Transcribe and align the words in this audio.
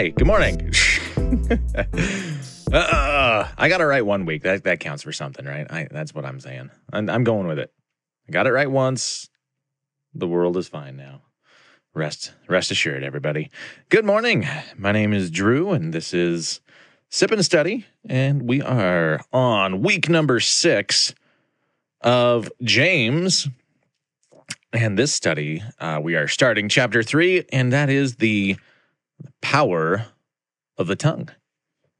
Hi, 0.00 0.08
good 0.08 0.26
morning. 0.26 0.72
uh, 2.72 3.48
I 3.58 3.68
got 3.68 3.82
it 3.82 3.84
right 3.84 4.00
one 4.00 4.24
week. 4.24 4.44
That 4.44 4.64
that 4.64 4.80
counts 4.80 5.02
for 5.02 5.12
something, 5.12 5.44
right? 5.44 5.70
I, 5.70 5.88
that's 5.90 6.14
what 6.14 6.24
I'm 6.24 6.40
saying. 6.40 6.70
I'm, 6.90 7.10
I'm 7.10 7.22
going 7.22 7.46
with 7.46 7.58
it. 7.58 7.70
I 8.26 8.32
got 8.32 8.46
it 8.46 8.52
right 8.52 8.70
once. 8.70 9.28
The 10.14 10.26
world 10.26 10.56
is 10.56 10.68
fine 10.68 10.96
now. 10.96 11.20
Rest 11.92 12.32
rest 12.48 12.70
assured, 12.70 13.02
everybody. 13.02 13.50
Good 13.90 14.06
morning. 14.06 14.48
My 14.74 14.90
name 14.90 15.12
is 15.12 15.30
Drew, 15.30 15.72
and 15.72 15.92
this 15.92 16.14
is 16.14 16.62
Sip 17.10 17.30
and 17.30 17.44
Study, 17.44 17.84
and 18.08 18.48
we 18.48 18.62
are 18.62 19.20
on 19.34 19.82
week 19.82 20.08
number 20.08 20.40
six 20.40 21.14
of 22.00 22.50
James. 22.62 23.48
And 24.72 24.98
this 24.98 25.12
study, 25.12 25.62
uh, 25.78 26.00
we 26.02 26.14
are 26.14 26.26
starting 26.26 26.70
chapter 26.70 27.02
three, 27.02 27.44
and 27.52 27.70
that 27.74 27.90
is 27.90 28.16
the 28.16 28.56
power 29.40 30.06
of 30.78 30.86
the 30.86 30.96
tongue. 30.96 31.30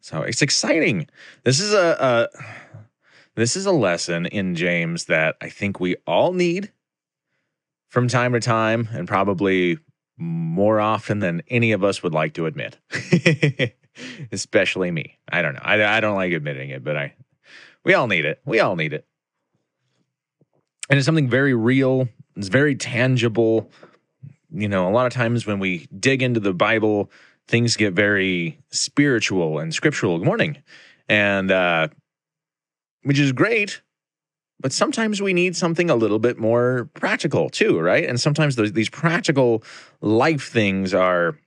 So 0.00 0.22
it's 0.22 0.42
exciting. 0.42 1.08
This 1.44 1.60
is 1.60 1.72
a, 1.72 2.28
a 2.34 2.42
this 3.34 3.56
is 3.56 3.66
a 3.66 3.72
lesson 3.72 4.26
in 4.26 4.54
James 4.54 5.04
that 5.06 5.36
I 5.40 5.48
think 5.48 5.78
we 5.78 5.96
all 6.06 6.32
need 6.32 6.72
from 7.88 8.08
time 8.08 8.32
to 8.32 8.40
time, 8.40 8.88
and 8.92 9.06
probably 9.06 9.78
more 10.16 10.80
often 10.80 11.18
than 11.18 11.42
any 11.48 11.72
of 11.72 11.82
us 11.82 12.02
would 12.02 12.14
like 12.14 12.34
to 12.34 12.46
admit. 12.46 12.78
Especially 14.32 14.90
me. 14.90 15.18
I 15.30 15.42
don't 15.42 15.54
know. 15.54 15.60
I, 15.62 15.96
I 15.96 16.00
don't 16.00 16.14
like 16.14 16.32
admitting 16.32 16.70
it, 16.70 16.84
but 16.84 16.96
I 16.96 17.14
we 17.84 17.94
all 17.94 18.06
need 18.06 18.24
it. 18.24 18.40
We 18.44 18.60
all 18.60 18.76
need 18.76 18.92
it. 18.92 19.06
And 20.88 20.98
it's 20.98 21.06
something 21.06 21.28
very 21.28 21.54
real. 21.54 22.08
It's 22.36 22.48
very 22.48 22.74
tangible. 22.74 23.70
You 24.50 24.68
know, 24.68 24.88
a 24.88 24.92
lot 24.92 25.06
of 25.06 25.12
times 25.12 25.46
when 25.46 25.58
we 25.60 25.86
dig 25.98 26.22
into 26.22 26.40
the 26.40 26.52
Bible, 26.52 27.10
things 27.50 27.76
get 27.76 27.92
very 27.92 28.58
spiritual 28.70 29.58
and 29.58 29.74
scriptural. 29.74 30.18
Good 30.18 30.26
morning. 30.26 30.62
And 31.08 31.50
uh 31.50 31.88
which 33.02 33.18
is 33.18 33.32
great, 33.32 33.80
but 34.60 34.72
sometimes 34.72 35.22
we 35.22 35.32
need 35.32 35.56
something 35.56 35.88
a 35.88 35.94
little 35.94 36.18
bit 36.18 36.38
more 36.38 36.90
practical 36.94 37.48
too, 37.48 37.80
right? 37.80 38.06
And 38.06 38.20
sometimes 38.20 38.56
those, 38.56 38.72
these 38.72 38.90
practical 38.90 39.64
life 40.02 40.50
things 40.50 40.92
are 40.94 41.38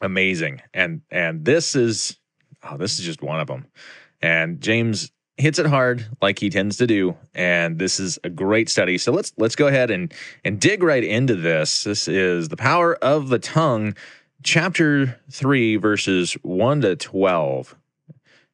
amazing. 0.00 0.62
And 0.72 1.02
and 1.10 1.44
this 1.44 1.74
is 1.74 2.18
oh, 2.62 2.76
this 2.76 2.98
is 2.98 3.04
just 3.04 3.22
one 3.22 3.40
of 3.40 3.48
them. 3.48 3.66
And 4.22 4.60
James 4.60 5.10
hits 5.36 5.58
it 5.58 5.66
hard 5.66 6.06
like 6.22 6.38
he 6.38 6.48
tends 6.48 6.76
to 6.76 6.86
do 6.86 7.16
and 7.34 7.76
this 7.76 7.98
is 7.98 8.20
a 8.22 8.30
great 8.30 8.68
study 8.68 8.96
so 8.96 9.10
let's 9.10 9.32
let's 9.36 9.56
go 9.56 9.66
ahead 9.66 9.90
and 9.90 10.14
and 10.44 10.60
dig 10.60 10.80
right 10.80 11.02
into 11.02 11.34
this 11.34 11.82
this 11.82 12.06
is 12.06 12.50
the 12.50 12.56
power 12.56 12.94
of 12.96 13.30
the 13.30 13.38
tongue 13.40 13.96
chapter 14.44 15.18
3 15.30 15.76
verses 15.76 16.34
1 16.42 16.82
to 16.82 16.94
12 16.94 17.74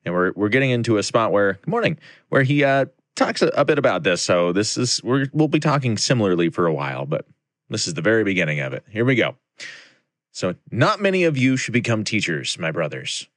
and 0.04 0.14
we're 0.14 0.32
we're 0.36 0.48
getting 0.48 0.70
into 0.70 0.96
a 0.96 1.02
spot 1.02 1.32
where 1.32 1.54
good 1.54 1.66
morning 1.66 1.98
where 2.28 2.44
he 2.44 2.64
uh 2.64 2.86
talks 3.16 3.42
a, 3.42 3.48
a 3.48 3.64
bit 3.64 3.78
about 3.78 4.02
this. 4.02 4.22
So 4.22 4.52
this 4.52 4.78
is 4.78 5.02
we're, 5.02 5.26
we'll 5.32 5.48
be 5.48 5.60
talking 5.60 5.98
similarly 5.98 6.48
for 6.48 6.66
a 6.66 6.72
while 6.72 7.04
but 7.06 7.26
this 7.68 7.86
is 7.86 7.94
the 7.94 8.02
very 8.02 8.24
beginning 8.24 8.60
of 8.60 8.72
it. 8.72 8.84
Here 8.88 9.04
we 9.04 9.16
go. 9.16 9.36
So 10.32 10.54
not 10.70 11.02
many 11.02 11.24
of 11.24 11.36
you 11.36 11.56
should 11.56 11.74
become 11.74 12.04
teachers 12.04 12.58
my 12.58 12.70
brothers. 12.70 13.28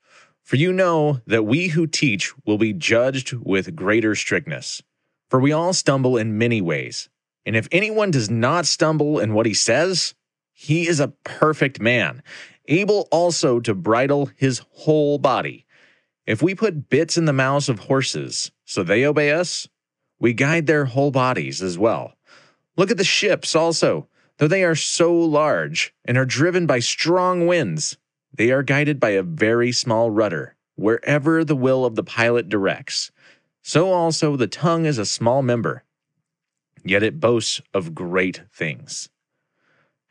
For 0.44 0.58
you 0.58 0.72
know 0.72 1.22
that 1.26 1.44
we 1.44 1.70
who 1.70 1.88
teach 1.88 2.34
will 2.46 2.58
be 2.58 2.74
judged 2.74 3.34
with 3.34 3.76
greater 3.76 4.14
strictness. 4.14 4.82
For 5.30 5.40
we 5.40 5.52
all 5.52 5.74
stumble 5.74 6.18
in 6.18 6.38
many 6.38 6.62
ways. 6.62 7.10
And 7.46 7.56
if 7.56 7.68
anyone 7.72 8.12
does 8.12 8.30
not 8.30 8.66
stumble 8.66 9.20
in 9.20 9.34
what 9.34 9.46
he 9.46 9.54
says, 9.54 10.14
he 10.64 10.88
is 10.88 11.00
a 11.02 11.14
perfect 11.24 11.82
man, 11.82 12.24
able 12.68 13.08
also 13.12 13.60
to 13.60 13.76
bridle 13.76 14.30
his 14.38 14.62
whole 14.72 15.18
body. 15.18 15.66
If 16.26 16.42
we 16.42 16.56
put 16.56 16.90
bits 16.90 17.18
in 17.18 17.26
the 17.26 17.34
mouths 17.34 17.68
of 17.68 17.80
horses 17.80 18.52
so 18.64 18.82
they 18.82 19.06
obey 19.06 19.32
us, 19.32 19.68
we 20.20 20.34
guide 20.34 20.66
their 20.66 20.86
whole 20.86 21.12
bodies 21.12 21.62
as 21.62 21.78
well. 21.78 22.14
Look 22.78 22.92
at 22.92 22.98
the 22.98 23.04
ships 23.04 23.56
also, 23.56 24.08
though 24.38 24.48
they 24.48 24.64
are 24.64 24.76
so 24.76 25.14
large 25.14 25.94
and 26.06 26.18
are 26.18 26.26
driven 26.26 26.66
by 26.66 26.80
strong 26.80 27.46
winds 27.46 27.98
they 28.36 28.50
are 28.50 28.64
guided 28.64 29.00
by 29.00 29.12
a 29.12 29.22
very 29.22 29.72
small 29.72 30.10
rudder, 30.10 30.56
wherever 30.76 31.44
the 31.44 31.56
will 31.56 31.86
of 31.86 31.96
the 31.96 32.04
pilot 32.04 32.50
directs. 32.50 33.12
So 33.62 33.92
also 33.92 34.36
the 34.36 34.48
tongue 34.48 34.86
is 34.86 34.98
a 34.98 35.06
small 35.06 35.44
member, 35.44 35.84
yet 36.84 37.04
it 37.04 37.20
boasts 37.20 37.62
of 37.74 37.94
great 37.94 38.42
things. 38.52 39.10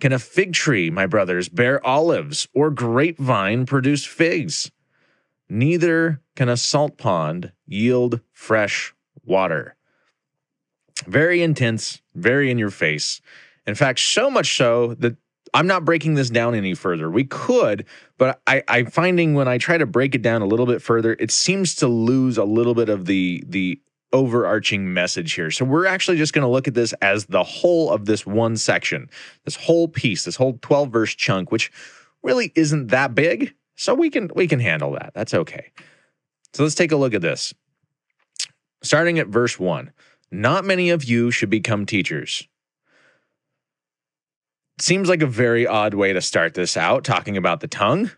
Can 0.00 0.12
a 0.12 0.18
fig 0.18 0.54
tree, 0.54 0.90
my 0.90 1.06
brothers, 1.06 1.48
bear 1.48 1.84
olives, 1.86 2.48
or 2.54 2.70
grapevine 2.70 3.66
produce 3.66 4.04
figs? 4.04 4.70
Neither 5.48 6.20
can 6.36 6.48
a 6.48 6.56
salt 6.56 6.96
pond 6.96 7.52
yield 7.66 8.20
fresh 8.32 8.94
water. 9.24 9.76
Very 11.06 11.42
intense, 11.42 12.00
very 12.14 12.50
in 12.50 12.58
your 12.58 12.70
face. 12.70 13.20
In 13.66 13.74
fact, 13.74 14.00
so 14.00 14.30
much 14.30 14.56
so 14.56 14.94
that 14.94 15.16
I'm 15.52 15.66
not 15.66 15.84
breaking 15.84 16.14
this 16.14 16.30
down 16.30 16.54
any 16.54 16.74
further. 16.74 17.10
We 17.10 17.24
could, 17.24 17.84
but 18.16 18.40
I, 18.46 18.62
I'm 18.68 18.86
finding 18.86 19.34
when 19.34 19.48
I 19.48 19.58
try 19.58 19.78
to 19.78 19.86
break 19.86 20.14
it 20.14 20.22
down 20.22 20.42
a 20.42 20.46
little 20.46 20.66
bit 20.66 20.80
further, 20.80 21.16
it 21.18 21.30
seems 21.30 21.74
to 21.76 21.88
lose 21.88 22.38
a 22.38 22.44
little 22.44 22.74
bit 22.74 22.88
of 22.88 23.06
the 23.06 23.42
the 23.46 23.80
overarching 24.12 24.92
message 24.92 25.34
here. 25.34 25.50
So 25.50 25.64
we're 25.64 25.86
actually 25.86 26.16
just 26.16 26.32
going 26.32 26.42
to 26.42 26.48
look 26.48 26.68
at 26.68 26.74
this 26.74 26.92
as 26.94 27.26
the 27.26 27.44
whole 27.44 27.90
of 27.90 28.06
this 28.06 28.26
one 28.26 28.56
section, 28.56 29.08
this 29.44 29.56
whole 29.56 29.88
piece, 29.88 30.24
this 30.24 30.36
whole 30.36 30.58
12 30.62 30.90
verse 30.90 31.14
chunk, 31.14 31.52
which 31.52 31.70
really 32.22 32.52
isn't 32.54 32.88
that 32.88 33.14
big. 33.14 33.54
So 33.76 33.94
we 33.94 34.10
can 34.10 34.30
we 34.34 34.46
can 34.46 34.60
handle 34.60 34.92
that. 34.92 35.12
That's 35.14 35.32
okay. 35.32 35.72
So 36.52 36.64
let's 36.64 36.74
take 36.74 36.92
a 36.92 36.96
look 36.96 37.14
at 37.14 37.22
this. 37.22 37.54
Starting 38.82 39.18
at 39.18 39.28
verse 39.28 39.58
1. 39.58 39.92
Not 40.32 40.64
many 40.64 40.90
of 40.90 41.04
you 41.04 41.30
should 41.30 41.50
become 41.50 41.86
teachers 41.86 42.46
seems 44.82 45.08
like 45.08 45.22
a 45.22 45.26
very 45.26 45.66
odd 45.66 45.94
way 45.94 46.12
to 46.12 46.20
start 46.20 46.54
this 46.54 46.76
out, 46.76 47.04
talking 47.04 47.36
about 47.36 47.60
the 47.60 47.68
tongue. 47.68 48.10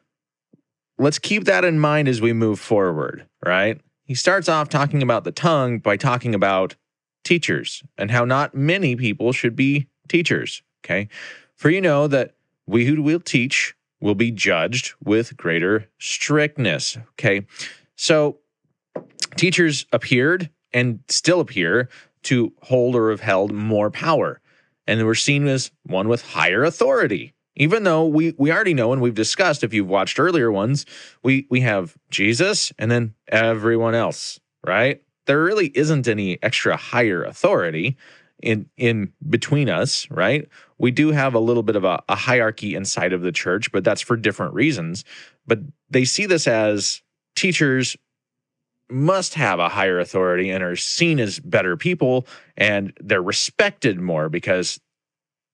Let's 0.99 1.19
keep 1.19 1.45
that 1.45 1.65
in 1.65 1.79
mind 1.79 2.09
as 2.09 2.21
we 2.21 2.33
move 2.33 2.61
forward, 2.61 3.27
right? 3.45 3.81
He 4.05 4.15
starts 4.15 4.49
off 4.49 4.69
talking 4.69 5.03
about 5.03 5.25
the 5.25 5.33
tongue 5.33 5.79
by 5.79 5.97
talking 5.97 6.35
about 6.35 6.77
teachers 7.25 7.83
and 7.97 8.11
how 8.11 8.25
not 8.25 8.55
many 8.55 8.97
people 8.97 9.33
should 9.33 9.55
be 9.55 9.87
teachers, 10.09 10.63
okay? 10.85 11.09
For 11.55 11.71
you 11.71 11.81
know 11.81 12.07
that 12.09 12.35
we 12.67 12.85
who 12.85 13.01
will 13.03 13.21
teach 13.21 13.75
will 14.01 14.15
be 14.15 14.31
judged 14.31 14.95
with 15.03 15.37
greater 15.37 15.89
strictness, 15.99 16.99
okay? 17.13 17.47
So 17.95 18.39
teachers 19.37 19.87
appeared 19.93 20.51
and 20.73 21.01
still 21.09 21.41
appear 21.41 21.89
to 22.25 22.53
hold 22.63 22.97
or 22.97 23.11
have 23.11 23.21
held 23.21 23.53
more 23.53 23.91
power 23.91 24.41
and 24.87 25.05
we're 25.05 25.15
seen 25.15 25.47
as 25.47 25.71
one 25.85 26.09
with 26.09 26.23
higher 26.23 26.65
authority. 26.65 27.35
Even 27.57 27.85
though 27.85 28.07
we 28.07 28.35
we 28.39 28.51
already 28.51 28.75
know 28.75 28.93
and 28.93 29.03
we've 29.03 29.15
discussed 29.15 29.63
if 29.63 29.75
you've 29.75 29.89
watched 29.89 30.19
earlier 30.19 30.51
ones, 30.51 30.87
we 31.23 31.47
we 31.51 31.61
have 31.61 31.97
Jesus 32.11 32.73
and 32.79 32.91
then 32.91 33.15
everyone 33.29 33.95
else, 33.95 34.41
right? 34.67 35.03
There 35.27 35.43
really 35.43 35.71
isn't 35.75 36.09
any 36.09 36.43
extra 36.43 36.77
higher 36.77 37.23
authority 37.23 37.97
in 38.43 38.69
in 38.77 39.13
between 39.29 39.69
us, 39.69 40.11
right? 40.11 40.49
We 40.79 40.91
do 40.91 41.13
have 41.13 41.35
a 41.35 41.41
little 41.41 41.63
bit 41.63 41.77
of 41.77 41.85
a, 41.85 42.03
a 42.09 42.17
hierarchy 42.17 42.75
inside 42.75 43.13
of 43.13 43.23
the 43.23 43.33
church, 43.33 43.71
but 43.71 43.85
that's 43.85 44.01
for 44.01 44.17
different 44.17 44.55
reasons. 44.55 45.05
But 45.47 45.61
they 45.91 46.05
see 46.05 46.27
this 46.27 46.49
as 46.49 47.03
teachers 47.37 47.97
must 48.91 49.35
have 49.35 49.59
a 49.59 49.69
higher 49.69 49.99
authority 49.99 50.51
and 50.51 50.63
are 50.63 50.77
seen 50.77 51.19
as 51.19 51.39
better 51.39 51.77
people 51.77 52.27
and 52.57 52.93
they're 53.01 53.23
respected 53.23 53.99
more 53.99 54.29
because 54.29 54.81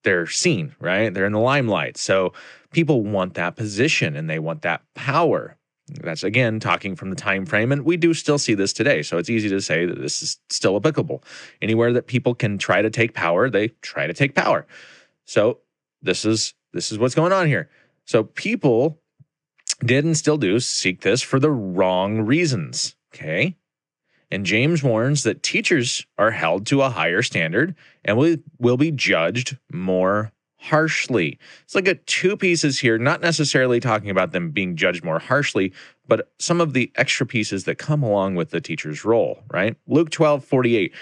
they're 0.04 0.26
seen, 0.26 0.74
right? 0.80 1.12
They're 1.12 1.26
in 1.26 1.32
the 1.32 1.38
limelight. 1.38 1.96
So 1.96 2.32
people 2.72 3.02
want 3.02 3.34
that 3.34 3.56
position 3.56 4.16
and 4.16 4.28
they 4.28 4.38
want 4.38 4.62
that 4.62 4.82
power. 4.94 5.56
That's 6.02 6.22
again 6.22 6.60
talking 6.60 6.96
from 6.96 7.10
the 7.10 7.16
time 7.16 7.46
frame, 7.46 7.72
and 7.72 7.82
we 7.82 7.96
do 7.96 8.12
still 8.12 8.38
see 8.38 8.54
this 8.54 8.74
today. 8.74 9.02
So 9.02 9.16
it's 9.16 9.30
easy 9.30 9.48
to 9.48 9.60
say 9.60 9.86
that 9.86 9.98
this 9.98 10.22
is 10.22 10.38
still 10.50 10.76
applicable. 10.76 11.24
Anywhere 11.62 11.94
that 11.94 12.06
people 12.06 12.34
can 12.34 12.58
try 12.58 12.82
to 12.82 12.90
take 12.90 13.14
power, 13.14 13.48
they 13.48 13.68
try 13.80 14.06
to 14.06 14.12
take 14.12 14.34
power. 14.34 14.66
So 15.24 15.60
this 16.02 16.26
is 16.26 16.52
this 16.72 16.92
is 16.92 16.98
what's 16.98 17.14
going 17.14 17.32
on 17.32 17.46
here. 17.46 17.70
So 18.04 18.24
people 18.24 19.00
did 19.84 20.04
and 20.04 20.16
still 20.16 20.36
do 20.36 20.60
seek 20.60 21.00
this 21.00 21.22
for 21.22 21.40
the 21.40 21.50
wrong 21.50 22.20
reasons. 22.20 22.94
Okay. 23.14 23.56
And 24.30 24.44
James 24.44 24.82
warns 24.82 25.22
that 25.22 25.42
teachers 25.42 26.06
are 26.18 26.30
held 26.30 26.66
to 26.66 26.82
a 26.82 26.90
higher 26.90 27.22
standard 27.22 27.74
and 28.04 28.16
will, 28.16 28.36
will 28.58 28.76
be 28.76 28.90
judged 28.90 29.56
more 29.72 30.32
harshly. 30.58 31.38
It's 31.62 31.74
like 31.74 31.88
at 31.88 32.06
two 32.06 32.36
pieces 32.36 32.80
here, 32.80 32.98
not 32.98 33.20
necessarily 33.20 33.80
talking 33.80 34.10
about 34.10 34.32
them 34.32 34.50
being 34.50 34.76
judged 34.76 35.04
more 35.04 35.18
harshly, 35.18 35.72
but 36.06 36.30
some 36.38 36.60
of 36.60 36.72
the 36.72 36.92
extra 36.96 37.26
pieces 37.26 37.64
that 37.64 37.78
come 37.78 38.02
along 38.02 38.34
with 38.34 38.50
the 38.50 38.60
teacher's 38.60 39.04
role, 39.04 39.42
right? 39.50 39.76
Luke 39.86 40.10
12, 40.10 40.44
48. 40.44 40.92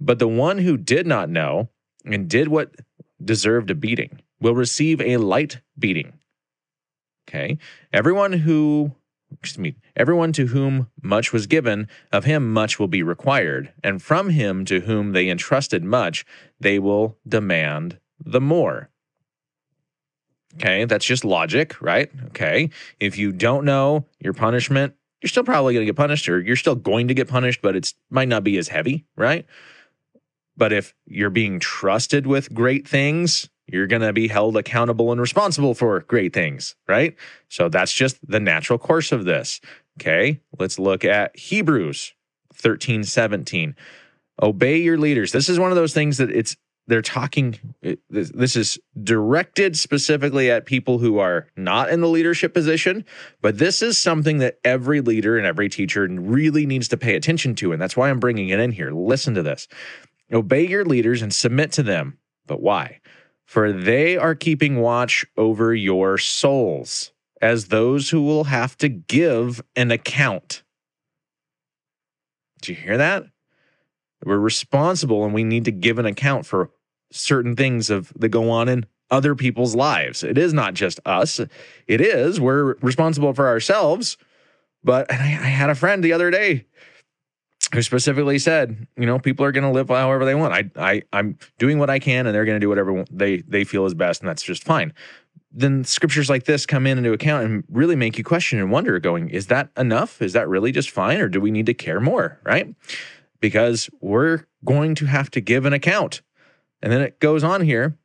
But 0.00 0.18
the 0.18 0.28
one 0.28 0.58
who 0.58 0.76
did 0.76 1.06
not 1.06 1.28
know 1.28 1.68
and 2.04 2.28
did 2.28 2.48
what 2.48 2.74
deserved 3.22 3.70
a 3.70 3.74
beating 3.74 4.20
will 4.40 4.54
receive 4.54 5.00
a 5.00 5.16
light 5.18 5.60
beating. 5.78 6.12
Okay. 7.28 7.58
Everyone 7.92 8.32
who 8.32 8.92
excuse 9.40 9.58
me, 9.58 9.76
everyone 9.96 10.32
to 10.32 10.46
whom 10.46 10.88
much 11.02 11.32
was 11.32 11.46
given, 11.46 11.88
of 12.10 12.24
him 12.24 12.52
much 12.52 12.78
will 12.78 12.88
be 12.88 13.02
required, 13.02 13.72
and 13.82 14.02
from 14.02 14.30
him 14.30 14.64
to 14.66 14.80
whom 14.80 15.12
they 15.12 15.28
entrusted 15.28 15.84
much, 15.84 16.24
they 16.60 16.78
will 16.78 17.18
demand 17.26 17.98
the 18.24 18.40
more. 18.40 18.90
Okay, 20.54 20.84
that's 20.84 21.04
just 21.04 21.24
logic, 21.24 21.80
right? 21.80 22.10
Okay. 22.26 22.70
If 23.00 23.16
you 23.16 23.32
don't 23.32 23.64
know 23.64 24.06
your 24.20 24.34
punishment, 24.34 24.94
you're 25.22 25.28
still 25.28 25.44
probably 25.44 25.74
going 25.74 25.86
to 25.86 25.90
get 25.90 25.96
punished, 25.96 26.28
or 26.28 26.40
you're 26.40 26.56
still 26.56 26.74
going 26.74 27.08
to 27.08 27.14
get 27.14 27.28
punished, 27.28 27.62
but 27.62 27.76
it 27.76 27.94
might 28.10 28.28
not 28.28 28.44
be 28.44 28.58
as 28.58 28.68
heavy, 28.68 29.06
right? 29.16 29.46
But 30.56 30.72
if 30.72 30.94
you're 31.06 31.30
being 31.30 31.58
trusted 31.58 32.26
with 32.26 32.52
great 32.52 32.86
things, 32.86 33.48
you're 33.72 33.86
going 33.86 34.02
to 34.02 34.12
be 34.12 34.28
held 34.28 34.56
accountable 34.56 35.10
and 35.12 35.20
responsible 35.20 35.74
for 35.74 36.00
great 36.00 36.32
things, 36.32 36.76
right? 36.86 37.16
So 37.48 37.68
that's 37.68 37.92
just 37.92 38.18
the 38.26 38.40
natural 38.40 38.78
course 38.78 39.12
of 39.12 39.24
this. 39.24 39.60
Okay, 40.00 40.40
let's 40.58 40.78
look 40.78 41.04
at 41.04 41.36
Hebrews 41.36 42.14
13 42.54 43.04
17. 43.04 43.76
Obey 44.42 44.78
your 44.78 44.98
leaders. 44.98 45.32
This 45.32 45.48
is 45.48 45.58
one 45.58 45.70
of 45.70 45.76
those 45.76 45.92
things 45.92 46.18
that 46.18 46.30
it's 46.30 46.56
they're 46.88 47.02
talking 47.02 47.58
this 48.10 48.56
is 48.56 48.78
directed 49.02 49.76
specifically 49.76 50.50
at 50.50 50.66
people 50.66 50.98
who 50.98 51.18
are 51.18 51.46
not 51.56 51.90
in 51.90 52.00
the 52.00 52.08
leadership 52.08 52.52
position 52.52 53.04
but 53.40 53.58
this 53.58 53.82
is 53.82 53.96
something 53.96 54.38
that 54.38 54.58
every 54.64 55.00
leader 55.00 55.36
and 55.38 55.46
every 55.46 55.68
teacher 55.68 56.08
really 56.08 56.66
needs 56.66 56.88
to 56.88 56.96
pay 56.96 57.14
attention 57.14 57.54
to 57.54 57.72
and 57.72 57.80
that's 57.80 57.96
why 57.96 58.10
i'm 58.10 58.18
bringing 58.18 58.48
it 58.48 58.58
in 58.58 58.72
here 58.72 58.90
listen 58.90 59.34
to 59.34 59.42
this 59.42 59.68
obey 60.32 60.66
your 60.66 60.84
leaders 60.84 61.22
and 61.22 61.32
submit 61.32 61.70
to 61.70 61.82
them 61.82 62.18
but 62.46 62.60
why 62.60 62.98
for 63.52 63.70
they 63.70 64.16
are 64.16 64.34
keeping 64.34 64.80
watch 64.80 65.26
over 65.36 65.74
your 65.74 66.16
souls 66.16 67.12
as 67.42 67.68
those 67.68 68.08
who 68.08 68.22
will 68.22 68.44
have 68.44 68.78
to 68.78 68.88
give 68.88 69.62
an 69.76 69.90
account 69.90 70.62
did 72.60 72.70
you 72.70 72.74
hear 72.76 72.96
that 72.96 73.24
we're 74.24 74.38
responsible 74.38 75.24
and 75.24 75.34
we 75.34 75.44
need 75.44 75.64
to 75.64 75.72
give 75.72 75.98
an 75.98 76.06
account 76.06 76.46
for 76.46 76.70
certain 77.10 77.54
things 77.54 77.90
of 77.90 78.12
that 78.16 78.30
go 78.30 78.50
on 78.50 78.68
in 78.68 78.86
other 79.10 79.34
people's 79.34 79.74
lives. 79.74 80.22
It 80.22 80.38
is 80.38 80.52
not 80.52 80.74
just 80.74 80.98
us. 81.04 81.40
It 81.86 82.00
is 82.00 82.40
we're 82.40 82.74
responsible 82.76 83.34
for 83.34 83.46
ourselves. 83.46 84.16
But 84.84 85.12
I, 85.12 85.16
I 85.16 85.48
had 85.48 85.70
a 85.70 85.74
friend 85.74 86.02
the 86.02 86.12
other 86.12 86.30
day 86.30 86.66
who 87.72 87.82
specifically 87.82 88.38
said, 88.38 88.86
you 88.96 89.06
know, 89.06 89.18
people 89.18 89.44
are 89.44 89.52
going 89.52 89.64
to 89.64 89.70
live 89.70 89.88
however 89.88 90.24
they 90.24 90.34
want. 90.34 90.52
I, 90.52 90.70
I, 90.76 91.02
I'm 91.12 91.38
doing 91.58 91.78
what 91.78 91.90
I 91.90 91.98
can, 91.98 92.26
and 92.26 92.34
they're 92.34 92.44
going 92.44 92.56
to 92.56 92.64
do 92.64 92.68
whatever 92.68 93.04
they 93.10 93.38
they 93.38 93.64
feel 93.64 93.86
is 93.86 93.94
best, 93.94 94.20
and 94.20 94.28
that's 94.28 94.42
just 94.42 94.64
fine. 94.64 94.92
Then 95.54 95.84
scriptures 95.84 96.30
like 96.30 96.44
this 96.44 96.64
come 96.64 96.86
in 96.86 96.98
into 96.98 97.12
account 97.12 97.44
and 97.44 97.64
really 97.70 97.96
make 97.96 98.16
you 98.16 98.24
question 98.24 98.58
and 98.58 98.70
wonder, 98.70 98.98
going, 98.98 99.28
is 99.28 99.48
that 99.48 99.68
enough? 99.76 100.22
Is 100.22 100.32
that 100.32 100.48
really 100.48 100.72
just 100.72 100.90
fine, 100.90 101.20
or 101.20 101.28
do 101.28 101.40
we 101.40 101.50
need 101.50 101.66
to 101.66 101.74
care 101.74 102.00
more? 102.00 102.38
Right? 102.42 102.74
because 103.42 103.90
we're 104.00 104.44
going 104.64 104.94
to 104.94 105.04
have 105.04 105.30
to 105.32 105.42
give 105.42 105.66
an 105.66 105.74
account. 105.74 106.22
And 106.80 106.90
then 106.90 107.02
it 107.02 107.20
goes 107.20 107.44
on 107.44 107.60
here 107.60 107.98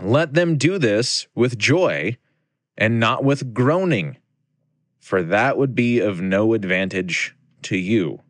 let 0.00 0.34
them 0.34 0.58
do 0.58 0.78
this 0.78 1.26
with 1.34 1.58
joy 1.58 2.16
and 2.76 3.00
not 3.00 3.24
with 3.24 3.52
groaning, 3.52 4.16
for 5.00 5.24
that 5.24 5.58
would 5.58 5.74
be 5.74 5.98
of 5.98 6.20
no 6.20 6.54
advantage 6.54 7.34
to 7.62 7.76
you. 7.76 8.20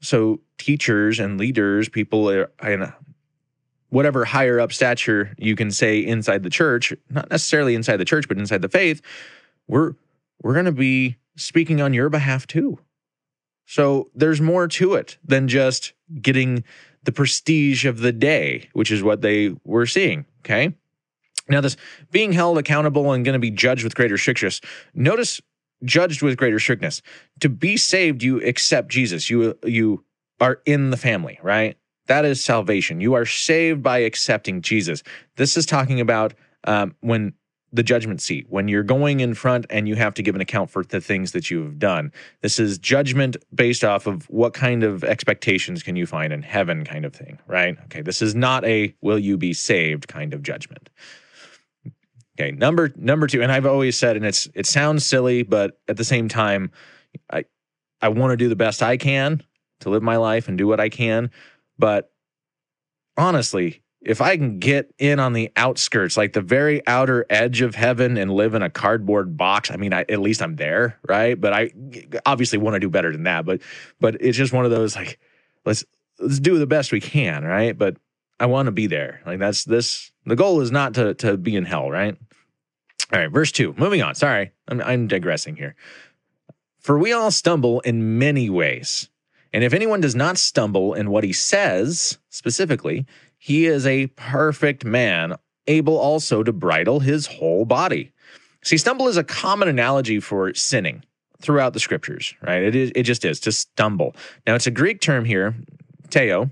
So, 0.00 0.40
teachers 0.58 1.18
and 1.18 1.38
leaders, 1.38 1.88
people 1.88 2.28
in 2.30 2.92
whatever 3.90 4.24
higher 4.24 4.60
up 4.60 4.72
stature 4.72 5.34
you 5.38 5.56
can 5.56 5.70
say 5.70 5.98
inside 5.98 6.42
the 6.42 6.50
church, 6.50 6.92
not 7.10 7.30
necessarily 7.30 7.74
inside 7.74 7.96
the 7.96 8.04
church, 8.04 8.28
but 8.28 8.38
inside 8.38 8.62
the 8.62 8.68
faith, 8.68 9.00
we're 9.66 9.94
we're 10.42 10.54
going 10.54 10.66
to 10.66 10.72
be 10.72 11.16
speaking 11.36 11.80
on 11.80 11.94
your 11.94 12.08
behalf 12.08 12.46
too. 12.46 12.78
So 13.66 14.10
there's 14.14 14.40
more 14.40 14.66
to 14.68 14.94
it 14.94 15.18
than 15.24 15.48
just 15.48 15.92
getting 16.22 16.64
the 17.02 17.12
prestige 17.12 17.84
of 17.84 17.98
the 17.98 18.12
day, 18.12 18.68
which 18.72 18.90
is 18.90 19.02
what 19.02 19.20
they 19.20 19.54
were 19.64 19.86
seeing. 19.86 20.24
Okay. 20.40 20.74
Now, 21.50 21.60
this 21.60 21.76
being 22.10 22.32
held 22.32 22.58
accountable 22.58 23.12
and 23.12 23.24
going 23.24 23.34
to 23.34 23.38
be 23.38 23.50
judged 23.50 23.84
with 23.84 23.94
greater 23.94 24.18
strictness. 24.18 24.60
Notice 24.94 25.40
judged 25.84 26.22
with 26.22 26.36
greater 26.36 26.58
strictness. 26.58 27.02
To 27.40 27.48
be 27.48 27.76
saved, 27.76 28.22
you 28.22 28.42
accept 28.42 28.88
Jesus. 28.88 29.30
You 29.30 29.58
you 29.64 30.04
are 30.40 30.60
in 30.64 30.90
the 30.90 30.96
family, 30.96 31.38
right? 31.42 31.76
That 32.06 32.24
is 32.24 32.42
salvation. 32.42 33.00
You 33.00 33.14
are 33.14 33.26
saved 33.26 33.82
by 33.82 33.98
accepting 33.98 34.62
Jesus. 34.62 35.02
This 35.36 35.56
is 35.56 35.66
talking 35.66 36.00
about 36.00 36.34
um, 36.64 36.94
when 37.00 37.34
the 37.72 37.82
judgment 37.82 38.22
seat 38.22 38.46
when 38.48 38.66
you're 38.68 38.82
going 38.82 39.20
in 39.20 39.34
front 39.34 39.66
and 39.68 39.86
you 39.86 39.94
have 39.94 40.14
to 40.14 40.22
give 40.22 40.34
an 40.34 40.40
account 40.40 40.70
for 40.70 40.82
the 40.84 41.00
things 41.00 41.32
that 41.32 41.50
you've 41.50 41.78
done. 41.78 42.12
This 42.40 42.58
is 42.58 42.78
judgment 42.78 43.36
based 43.54 43.84
off 43.84 44.06
of 44.06 44.28
what 44.30 44.54
kind 44.54 44.82
of 44.82 45.04
expectations 45.04 45.82
can 45.82 45.96
you 45.96 46.06
find 46.06 46.32
in 46.32 46.42
heaven 46.42 46.84
kind 46.84 47.04
of 47.04 47.14
thing, 47.14 47.38
right? 47.46 47.76
Okay, 47.84 48.00
this 48.00 48.22
is 48.22 48.34
not 48.34 48.64
a 48.64 48.94
will 49.02 49.18
you 49.18 49.36
be 49.36 49.52
saved 49.52 50.08
kind 50.08 50.32
of 50.32 50.42
judgment. 50.42 50.88
Okay, 52.38 52.52
number 52.52 52.92
number 52.96 53.26
2 53.26 53.42
and 53.42 53.50
I've 53.50 53.66
always 53.66 53.98
said 53.98 54.16
and 54.16 54.24
it's 54.24 54.48
it 54.54 54.66
sounds 54.66 55.04
silly 55.04 55.42
but 55.42 55.80
at 55.88 55.96
the 55.96 56.04
same 56.04 56.28
time 56.28 56.70
I 57.32 57.44
I 58.00 58.08
want 58.10 58.30
to 58.30 58.36
do 58.36 58.48
the 58.48 58.56
best 58.56 58.82
I 58.82 58.96
can 58.96 59.42
to 59.80 59.90
live 59.90 60.02
my 60.02 60.16
life 60.16 60.48
and 60.48 60.56
do 60.56 60.66
what 60.66 60.80
I 60.80 60.88
can, 60.88 61.30
but 61.78 62.12
honestly, 63.16 63.82
if 64.00 64.20
I 64.20 64.36
can 64.36 64.58
get 64.58 64.94
in 64.98 65.18
on 65.18 65.32
the 65.32 65.50
outskirts, 65.56 66.16
like 66.16 66.32
the 66.32 66.40
very 66.40 66.86
outer 66.86 67.26
edge 67.28 67.60
of 67.60 67.74
heaven 67.74 68.16
and 68.16 68.30
live 68.30 68.54
in 68.54 68.62
a 68.62 68.70
cardboard 68.70 69.36
box, 69.36 69.70
I 69.70 69.76
mean, 69.76 69.92
I, 69.92 70.02
at 70.08 70.20
least 70.20 70.40
I'm 70.40 70.56
there, 70.56 70.98
right? 71.08 71.38
But 71.38 71.52
I 71.52 71.72
obviously 72.24 72.58
want 72.58 72.74
to 72.74 72.80
do 72.80 72.88
better 72.88 73.12
than 73.12 73.24
that. 73.24 73.44
But 73.44 73.60
but 74.00 74.16
it's 74.20 74.38
just 74.38 74.52
one 74.52 74.64
of 74.64 74.70
those 74.70 74.94
like 74.94 75.18
let's 75.64 75.84
let's 76.20 76.38
do 76.38 76.58
the 76.58 76.66
best 76.66 76.92
we 76.92 77.00
can, 77.00 77.44
right? 77.44 77.76
But 77.76 77.96
I 78.38 78.46
want 78.46 78.66
to 78.66 78.72
be 78.72 78.86
there. 78.86 79.20
Like 79.26 79.40
that's 79.40 79.64
this. 79.64 80.12
The 80.28 80.36
goal 80.36 80.60
is 80.60 80.70
not 80.70 80.94
to 80.94 81.14
to 81.14 81.36
be 81.36 81.56
in 81.56 81.64
hell, 81.64 81.90
right? 81.90 82.16
All 83.12 83.18
right, 83.18 83.30
verse 83.30 83.50
two. 83.50 83.74
Moving 83.78 84.02
on. 84.02 84.14
Sorry, 84.14 84.52
I'm 84.68 84.80
I'm 84.82 85.08
digressing 85.08 85.56
here. 85.56 85.74
For 86.78 86.98
we 86.98 87.12
all 87.12 87.30
stumble 87.30 87.80
in 87.80 88.18
many 88.18 88.48
ways. 88.50 89.08
And 89.52 89.64
if 89.64 89.72
anyone 89.72 90.00
does 90.00 90.14
not 90.14 90.36
stumble 90.36 90.92
in 90.92 91.10
what 91.10 91.24
he 91.24 91.32
says 91.32 92.18
specifically, 92.28 93.06
he 93.38 93.66
is 93.66 93.86
a 93.86 94.08
perfect 94.08 94.84
man, 94.84 95.36
able 95.66 95.96
also 95.96 96.42
to 96.42 96.52
bridle 96.52 97.00
his 97.00 97.26
whole 97.26 97.64
body. 97.64 98.12
See, 98.62 98.76
stumble 98.76 99.08
is 99.08 99.16
a 99.16 99.24
common 99.24 99.68
analogy 99.68 100.20
for 100.20 100.52
sinning 100.52 101.02
throughout 101.40 101.72
the 101.72 101.80
scriptures, 101.80 102.34
right? 102.42 102.62
It 102.62 102.74
is, 102.74 102.92
it 102.94 103.04
just 103.04 103.24
is 103.24 103.40
to 103.40 103.52
stumble. 103.52 104.14
Now, 104.46 104.54
it's 104.54 104.66
a 104.66 104.72
Greek 104.72 105.00
term 105.00 105.24
here, 105.24 105.54
teo, 106.10 106.50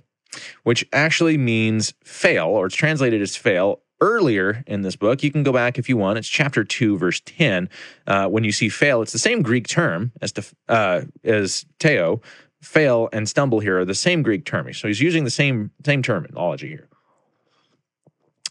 which 0.62 0.86
actually 0.92 1.38
means 1.38 1.94
fail, 2.04 2.46
or 2.46 2.66
it's 2.66 2.76
translated 2.76 3.22
as 3.22 3.36
fail. 3.36 3.80
Earlier 3.98 4.62
in 4.66 4.82
this 4.82 4.94
book, 4.94 5.22
you 5.22 5.32
can 5.32 5.42
go 5.42 5.52
back 5.52 5.78
if 5.78 5.88
you 5.88 5.96
want. 5.96 6.18
It's 6.18 6.28
chapter 6.28 6.64
two, 6.64 6.98
verse 6.98 7.22
ten. 7.24 7.70
Uh, 8.06 8.28
when 8.28 8.44
you 8.44 8.52
see 8.52 8.68
fail, 8.68 9.00
it's 9.00 9.12
the 9.12 9.18
same 9.18 9.40
Greek 9.40 9.66
term 9.66 10.12
as 10.20 10.32
to, 10.32 10.44
uh, 10.68 11.00
as 11.24 11.64
teo, 11.78 12.20
fail 12.60 13.08
and 13.12 13.26
stumble 13.26 13.58
here 13.60 13.78
are 13.78 13.86
the 13.86 13.94
same 13.94 14.22
Greek 14.22 14.44
term. 14.44 14.70
So 14.74 14.86
he's 14.86 15.00
using 15.00 15.24
the 15.24 15.30
same 15.30 15.70
same 15.86 16.02
terminology 16.02 16.68
here. 16.68 16.88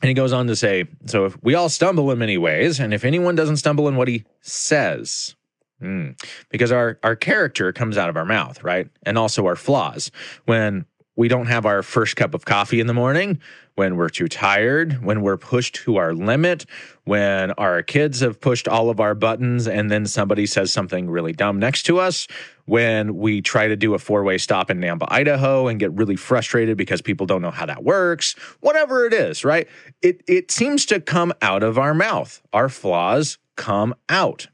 And 0.01 0.10
he 0.10 0.15
goes 0.15 0.34
on 0.34 0.48
to 0.48 0.56
say, 0.56 0.86
so 1.06 1.25
if 1.25 1.38
we 1.44 1.54
all 1.54 1.70
stumble 1.70 2.10
in 2.10 2.18
many 2.18 2.39
ways, 2.39 2.80
and 2.80 2.92
if 2.92 3.06
anyone 3.06 3.36
doesn't 3.36 3.58
stumble 3.58 3.88
in 3.88 3.96
what 3.96 4.08
he 4.08 4.25
says, 4.42 5.36
mm, 5.80 6.20
because 6.50 6.72
our 6.72 6.98
our 7.04 7.15
character 7.15 7.72
comes 7.72 8.00
out 8.00 8.10
of 8.10 8.18
our 8.18 8.25
mouth, 8.25 8.63
right? 8.63 8.89
And 9.04 9.15
also 9.15 9.46
our 9.46 9.56
flaws. 9.56 10.10
When 10.46 10.86
we 11.15 11.27
don't 11.27 11.48
have 11.48 11.65
our 11.65 11.81
first 11.81 12.15
cup 12.15 12.34
of 12.34 12.45
coffee 12.45 12.79
in 12.79 12.88
the 12.88 12.93
morning, 12.93 13.39
when 13.75 13.98
we're 13.98 14.10
too 14.10 14.27
tired, 14.27 15.03
when 15.03 15.22
we're 15.22 15.38
pushed 15.38 15.75
to 15.75 15.98
our 15.98 16.13
limit, 16.13 16.65
when 17.03 17.51
our 17.51 17.84
kids 17.84 18.22
have 18.22 18.39
pushed 18.39 18.67
all 18.67 18.89
of 18.89 19.00
our 19.00 19.13
buttons 19.13 19.67
and 19.67 19.91
then 19.91 20.05
somebody 20.05 20.45
says 20.45 20.72
something 20.72 21.10
really 21.10 21.34
dumb 21.34 21.60
next 21.60 21.84
to 21.84 22.00
us, 22.00 22.27
when 22.65 23.17
we 23.17 23.41
try 23.41 23.67
to 23.67 23.75
do 23.75 23.93
a 23.93 24.00
four 24.00 24.24
way 24.24 24.38
stop 24.38 24.69
in 24.69 24.79
Nampa, 24.79 25.07
Idaho 25.10 25.67
and 25.67 25.79
get 25.79 25.91
really 25.93 26.15
frustrated 26.15 26.77
because 26.77 27.01
people 27.01 27.25
don't 27.25 27.41
know 27.41 27.51
how 27.51 27.65
that 27.65 27.84
works, 27.84 28.34
whatever 28.62 29.05
it 29.05 29.13
is, 29.13 29.43
right? 29.43 29.67
It, 30.01 30.24
it 30.27 30.51
seems 30.51 30.86
to 30.88 31.00
come 31.00 31.34
out 31.41 31.63
of 31.63 31.77
our 31.77 31.93
mouth. 31.93 32.41
Our 32.53 32.69
flaws 32.69 33.38
come 33.55 33.93
out. 34.10 34.48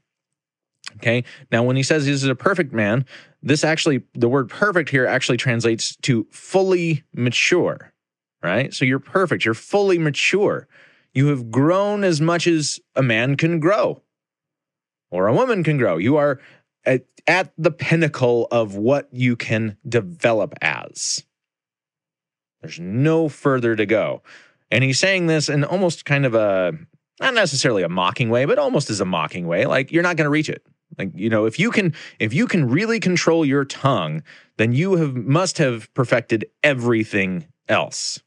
Okay. 0.96 1.24
Now, 1.50 1.62
when 1.62 1.76
he 1.76 1.82
says 1.82 2.06
he's 2.06 2.24
a 2.24 2.34
perfect 2.34 2.72
man, 2.72 3.06
this 3.42 3.64
actually, 3.64 4.02
the 4.14 4.28
word 4.28 4.48
perfect 4.48 4.88
here 4.88 5.06
actually 5.06 5.36
translates 5.36 5.96
to 6.02 6.26
fully 6.30 7.02
mature, 7.14 7.92
right? 8.42 8.72
So 8.72 8.84
you're 8.84 9.00
perfect. 9.00 9.44
You're 9.44 9.54
fully 9.54 9.98
mature. 9.98 10.68
You 11.12 11.28
have 11.28 11.50
grown 11.50 12.04
as 12.04 12.20
much 12.20 12.46
as 12.46 12.80
a 12.94 13.02
man 13.02 13.36
can 13.36 13.60
grow 13.60 14.02
or 15.10 15.26
a 15.26 15.34
woman 15.34 15.62
can 15.62 15.76
grow. 15.76 15.98
You 15.98 16.16
are 16.16 16.40
at, 16.84 17.04
at 17.26 17.52
the 17.58 17.70
pinnacle 17.70 18.48
of 18.50 18.76
what 18.76 19.08
you 19.12 19.36
can 19.36 19.76
develop 19.86 20.54
as. 20.62 21.24
There's 22.62 22.80
no 22.80 23.28
further 23.28 23.76
to 23.76 23.86
go. 23.86 24.22
And 24.70 24.82
he's 24.82 24.98
saying 24.98 25.26
this 25.26 25.48
in 25.48 25.64
almost 25.64 26.04
kind 26.04 26.24
of 26.24 26.34
a, 26.34 26.72
not 27.20 27.34
necessarily 27.34 27.82
a 27.82 27.88
mocking 27.88 28.30
way, 28.30 28.46
but 28.46 28.58
almost 28.58 28.88
as 28.88 29.00
a 29.00 29.04
mocking 29.04 29.46
way. 29.46 29.66
Like 29.66 29.92
you're 29.92 30.02
not 30.02 30.16
going 30.16 30.26
to 30.26 30.30
reach 30.30 30.48
it. 30.48 30.64
Like, 30.98 31.10
you 31.14 31.30
know, 31.30 31.46
if 31.46 31.58
you 31.58 31.70
can 31.70 31.94
if 32.18 32.32
you 32.34 32.46
can 32.46 32.68
really 32.68 33.00
control 33.00 33.44
your 33.44 33.64
tongue, 33.64 34.22
then 34.56 34.72
you 34.72 34.96
have 34.96 35.14
must 35.14 35.58
have 35.58 35.92
perfected 35.94 36.44
everything 36.62 37.46
else. 37.68 38.20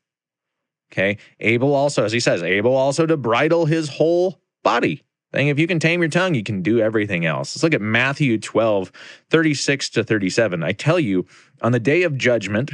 Okay. 0.91 1.17
Able 1.39 1.75
also, 1.75 2.05
as 2.05 2.11
he 2.11 2.19
says, 2.19 2.41
able 2.43 2.75
also 2.75 3.05
to 3.05 3.17
bridle 3.17 3.65
his 3.65 3.89
whole 3.89 4.39
body. 4.63 5.03
Thing 5.33 5.49
if 5.49 5.59
you 5.59 5.67
can 5.67 5.79
tame 5.79 6.01
your 6.01 6.09
tongue, 6.09 6.33
you 6.33 6.43
can 6.43 6.61
do 6.61 6.79
everything 6.79 7.25
else. 7.25 7.55
Let's 7.55 7.63
look 7.63 7.73
at 7.73 7.81
Matthew 7.81 8.37
12, 8.37 8.91
36 9.29 9.89
to 9.89 10.03
37. 10.03 10.63
I 10.63 10.71
tell 10.71 10.99
you, 10.99 11.25
on 11.61 11.73
the 11.73 11.79
day 11.79 12.03
of 12.03 12.17
judgment, 12.17 12.71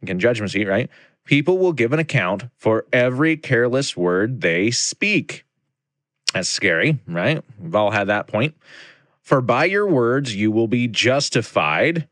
again, 0.00 0.20
judgment 0.20 0.52
seat, 0.52 0.66
right? 0.66 0.88
People 1.24 1.58
will 1.58 1.72
give 1.72 1.92
an 1.92 1.98
account 1.98 2.44
for 2.56 2.86
every 2.92 3.36
careless 3.36 3.96
word 3.96 4.42
they 4.42 4.70
speak. 4.70 5.44
That's 6.32 6.48
scary, 6.48 7.00
right? 7.08 7.42
We've 7.58 7.74
all 7.74 7.90
had 7.90 8.08
that 8.08 8.26
point. 8.26 8.54
For 9.24 9.40
by 9.40 9.64
your 9.64 9.88
words 9.88 10.36
you 10.36 10.50
will 10.50 10.68
be 10.68 10.86
justified, 10.86 12.06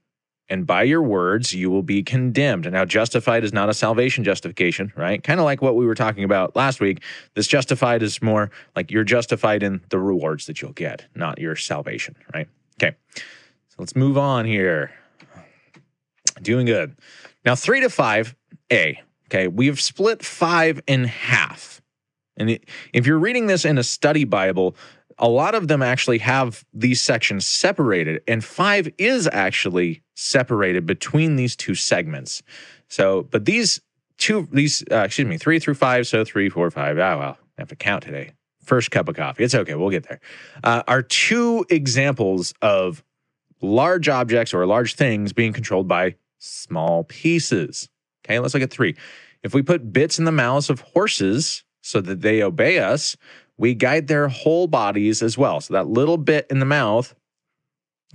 and 0.48 0.66
by 0.66 0.82
your 0.82 1.02
words 1.02 1.54
you 1.54 1.70
will 1.70 1.82
be 1.82 2.02
condemned. 2.02 2.70
Now, 2.70 2.84
justified 2.84 3.44
is 3.44 3.52
not 3.52 3.68
a 3.68 3.74
salvation 3.74 4.24
justification, 4.24 4.92
right? 4.96 5.22
Kind 5.22 5.38
of 5.38 5.44
like 5.44 5.62
what 5.62 5.76
we 5.76 5.86
were 5.86 5.94
talking 5.94 6.24
about 6.24 6.56
last 6.56 6.80
week. 6.80 7.02
This 7.34 7.46
justified 7.46 8.02
is 8.02 8.20
more 8.20 8.50
like 8.74 8.90
you're 8.90 9.04
justified 9.04 9.62
in 9.62 9.80
the 9.90 9.98
rewards 9.98 10.46
that 10.46 10.60
you'll 10.60 10.72
get, 10.72 11.06
not 11.14 11.38
your 11.38 11.54
salvation, 11.54 12.16
right? 12.34 12.48
Okay. 12.82 12.96
So 13.68 13.76
let's 13.78 13.94
move 13.94 14.18
on 14.18 14.44
here. 14.44 14.90
Doing 16.42 16.66
good. 16.66 16.96
Now, 17.44 17.54
three 17.54 17.80
to 17.80 17.90
five, 17.90 18.34
A. 18.70 19.00
Okay. 19.28 19.48
We've 19.48 19.80
split 19.80 20.24
five 20.24 20.82
in 20.86 21.04
half. 21.04 21.80
And 22.36 22.58
if 22.92 23.06
you're 23.06 23.18
reading 23.18 23.46
this 23.46 23.64
in 23.64 23.78
a 23.78 23.82
study 23.82 24.24
Bible, 24.24 24.74
a 25.18 25.28
lot 25.28 25.54
of 25.54 25.68
them 25.68 25.82
actually 25.82 26.18
have 26.18 26.64
these 26.72 27.00
sections 27.00 27.46
separated, 27.46 28.22
and 28.26 28.44
five 28.44 28.88
is 28.98 29.28
actually 29.32 30.02
separated 30.14 30.86
between 30.86 31.36
these 31.36 31.56
two 31.56 31.74
segments. 31.74 32.42
So, 32.88 33.22
but 33.24 33.44
these 33.44 33.80
two, 34.18 34.48
these, 34.52 34.84
uh, 34.90 35.02
excuse 35.04 35.26
me, 35.26 35.38
three 35.38 35.58
through 35.58 35.74
five, 35.74 36.06
so 36.06 36.24
three, 36.24 36.48
four, 36.48 36.70
five. 36.70 36.98
Oh, 36.98 37.18
well, 37.18 37.38
I 37.58 37.60
have 37.60 37.68
to 37.68 37.76
count 37.76 38.04
today. 38.04 38.32
First 38.64 38.90
cup 38.90 39.08
of 39.08 39.16
coffee. 39.16 39.44
It's 39.44 39.54
okay. 39.54 39.74
We'll 39.74 39.90
get 39.90 40.08
there. 40.08 40.20
Uh, 40.62 40.82
are 40.86 41.02
two 41.02 41.64
examples 41.68 42.54
of 42.62 43.02
large 43.60 44.08
objects 44.08 44.54
or 44.54 44.64
large 44.66 44.94
things 44.94 45.32
being 45.32 45.52
controlled 45.52 45.88
by 45.88 46.16
small 46.38 47.04
pieces. 47.04 47.88
Okay, 48.24 48.38
let's 48.38 48.54
look 48.54 48.62
at 48.62 48.70
three. 48.70 48.96
If 49.42 49.54
we 49.54 49.62
put 49.62 49.92
bits 49.92 50.18
in 50.18 50.24
the 50.24 50.32
mouths 50.32 50.70
of 50.70 50.80
horses 50.80 51.64
so 51.80 52.00
that 52.00 52.20
they 52.20 52.42
obey 52.42 52.78
us, 52.78 53.16
we 53.62 53.74
guide 53.74 54.08
their 54.08 54.26
whole 54.26 54.66
bodies 54.66 55.22
as 55.22 55.38
well. 55.38 55.60
So 55.60 55.74
that 55.74 55.86
little 55.86 56.18
bit 56.18 56.48
in 56.50 56.58
the 56.58 56.66
mouth 56.66 57.14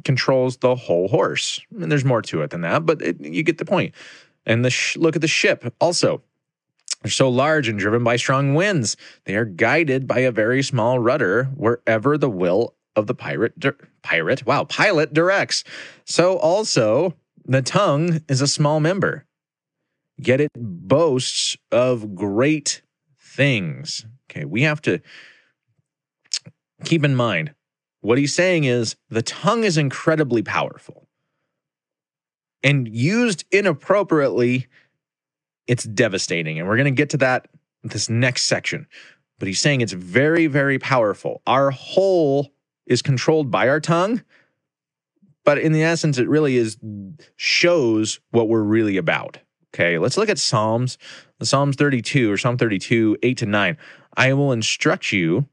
controls 0.04 0.58
the 0.58 0.76
whole 0.76 1.08
horse. 1.08 1.62
And 1.72 1.90
there's 1.90 2.04
more 2.04 2.22
to 2.24 2.42
it 2.42 2.50
than 2.50 2.62
that, 2.62 2.86
but 2.86 3.02
it, 3.02 3.22
you 3.22 3.44
get 3.44 3.58
the 3.58 3.64
point. 3.64 3.96
And 4.46 4.66
the 4.66 4.70
sh- 4.70 4.98
look 4.98 5.16
at 5.16 5.22
the 5.22 5.28
ship 5.30 5.74
also. 5.80 6.22
They're 7.02 7.12
so 7.12 7.30
large 7.30 7.70
and 7.70 7.80
driven 7.80 8.04
by 8.04 8.18
strong 8.18 8.56
winds. 8.56 8.98
They 9.24 9.38
are 9.38 9.46
guided 9.46 10.06
by 10.06 10.20
a 10.20 10.34
very 10.34 10.62
small 10.62 11.00
rudder 11.00 11.46
wherever 11.56 12.18
the 12.18 12.30
will 12.30 12.76
of 12.98 13.08
the 13.08 13.16
pirate 13.16 13.58
di- 13.58 13.72
pirate 14.02 14.46
wow 14.46 14.66
pilot 14.66 15.14
directs. 15.14 15.64
So 16.04 16.36
also 16.40 17.16
the 17.46 17.62
tongue 17.62 18.20
is 18.28 18.42
a 18.42 18.48
small 18.48 18.82
member, 18.82 19.24
yet 20.18 20.42
it 20.42 20.52
boasts 20.58 21.56
of 21.72 22.16
great 22.16 22.82
things. 23.18 24.06
Okay, 24.30 24.44
we 24.44 24.64
have 24.64 24.82
to 24.82 25.00
keep 26.84 27.04
in 27.04 27.16
mind 27.16 27.54
what 28.02 28.18
he's 28.18 28.34
saying 28.34 28.64
is 28.64 28.96
the 29.10 29.22
tongue 29.22 29.64
is 29.64 29.78
incredibly 29.78 30.42
powerful. 30.42 31.08
And 32.64 32.88
used 32.88 33.46
inappropriately, 33.52 34.68
it's 35.68 35.84
devastating. 35.84 36.60
And 36.60 36.68
we're 36.68 36.78
going 36.78 36.86
to 36.86 36.92
get 36.92 37.10
to 37.12 37.18
that 37.18 37.50
this 37.84 38.10
next 38.10 38.44
section. 38.44 38.88
But 39.40 39.48
he's 39.48 39.60
saying 39.60 39.82
it's 39.82 39.94
very, 39.94 40.48
very 40.48 40.80
powerful. 40.80 41.42
Our 41.46 41.72
whole 41.72 42.54
is 42.86 43.02
controlled 43.02 43.52
by 43.52 43.68
our 43.68 43.80
tongue, 43.80 44.24
but 45.44 45.58
in 45.58 45.72
the 45.72 45.84
essence, 45.84 46.18
it 46.18 46.28
really 46.28 46.58
is 46.58 46.78
shows 47.36 48.20
what 48.32 48.50
we're 48.50 48.64
really 48.64 48.98
about. 48.98 49.38
Okay, 49.74 49.98
let's 49.98 50.18
look 50.18 50.30
at 50.30 50.40
Psalms, 50.40 50.98
Psalms 51.44 51.76
32 51.76 52.32
or 52.32 52.38
Psalm 52.38 52.58
32, 52.58 53.18
8 53.22 53.38
to 53.38 53.46
9. 53.46 53.78
I 54.16 54.34
will 54.34 54.52
instruct 54.52 55.12
you. 55.12 55.48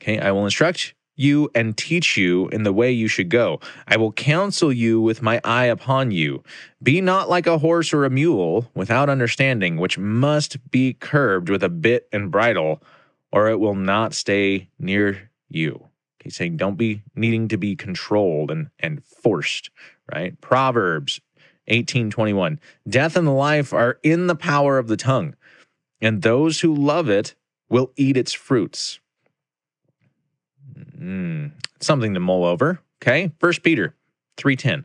Okay, 0.00 0.18
I 0.18 0.30
will 0.32 0.44
instruct 0.44 0.94
you 1.20 1.50
and 1.54 1.76
teach 1.76 2.16
you 2.16 2.48
in 2.48 2.62
the 2.62 2.72
way 2.72 2.90
you 2.90 3.06
should 3.06 3.28
go. 3.28 3.60
I 3.86 3.98
will 3.98 4.12
counsel 4.12 4.72
you 4.72 5.02
with 5.02 5.20
my 5.20 5.38
eye 5.44 5.66
upon 5.66 6.10
you. 6.10 6.42
Be 6.82 7.02
not 7.02 7.28
like 7.28 7.46
a 7.46 7.58
horse 7.58 7.92
or 7.92 8.06
a 8.06 8.10
mule 8.10 8.70
without 8.74 9.10
understanding, 9.10 9.76
which 9.76 9.98
must 9.98 10.70
be 10.70 10.94
curbed 10.94 11.50
with 11.50 11.62
a 11.62 11.68
bit 11.68 12.08
and 12.10 12.30
bridle, 12.30 12.82
or 13.30 13.50
it 13.50 13.60
will 13.60 13.74
not 13.74 14.14
stay 14.14 14.68
near 14.78 15.30
you. 15.50 15.88
Okay, 16.20 16.30
saying 16.30 16.56
don't 16.56 16.76
be 16.76 17.02
needing 17.14 17.48
to 17.48 17.58
be 17.58 17.76
controlled 17.76 18.50
and, 18.50 18.70
and 18.78 19.04
forced, 19.04 19.70
right? 20.12 20.40
Proverbs 20.40 21.20
1821. 21.66 22.58
Death 22.88 23.16
and 23.16 23.36
life 23.36 23.74
are 23.74 23.98
in 24.02 24.26
the 24.26 24.34
power 24.34 24.78
of 24.78 24.88
the 24.88 24.96
tongue, 24.96 25.34
and 26.00 26.22
those 26.22 26.60
who 26.60 26.74
love 26.74 27.10
it 27.10 27.34
will 27.68 27.92
eat 27.96 28.16
its 28.16 28.32
fruits. 28.32 29.00
Mm, 30.98 31.52
something 31.80 32.14
to 32.14 32.20
mull 32.20 32.44
over. 32.44 32.80
Okay. 33.02 33.32
First 33.38 33.62
Peter 33.62 33.94
3:10. 34.36 34.84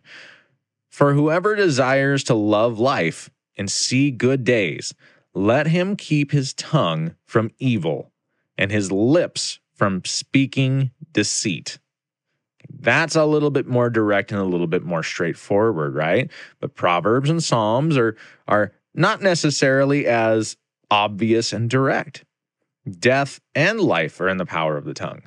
For 0.90 1.14
whoever 1.14 1.56
desires 1.56 2.24
to 2.26 2.34
love 2.34 2.80
life 2.80 3.30
and 3.58 3.70
see 3.70 4.12
good 4.12 4.44
days, 4.44 4.94
let 5.34 5.68
him 5.68 5.96
keep 5.96 6.32
his 6.32 6.54
tongue 6.54 7.16
from 7.26 7.52
evil 7.60 8.12
and 8.58 8.72
his 8.72 8.92
lips 8.92 9.60
from 9.74 10.06
speaking 10.06 10.92
deceit. 11.12 11.80
That's 12.70 13.16
a 13.16 13.26
little 13.26 13.52
bit 13.52 13.68
more 13.68 13.90
direct 13.90 14.32
and 14.32 14.40
a 14.40 14.46
little 14.46 14.68
bit 14.68 14.84
more 14.84 15.04
straightforward, 15.04 15.94
right? 15.94 16.32
But 16.60 16.76
Proverbs 16.76 17.30
and 17.30 17.44
Psalms 17.44 17.98
are 17.98 18.16
are 18.48 18.72
not 18.94 19.22
necessarily 19.22 20.08
as 20.08 20.56
obvious 20.90 21.52
and 21.52 21.70
direct. 21.70 22.24
Death 22.90 23.42
and 23.54 23.80
life 23.82 24.22
are 24.22 24.30
in 24.30 24.38
the 24.38 24.46
power 24.46 24.78
of 24.78 24.86
the 24.86 24.94
tongue 24.94 25.24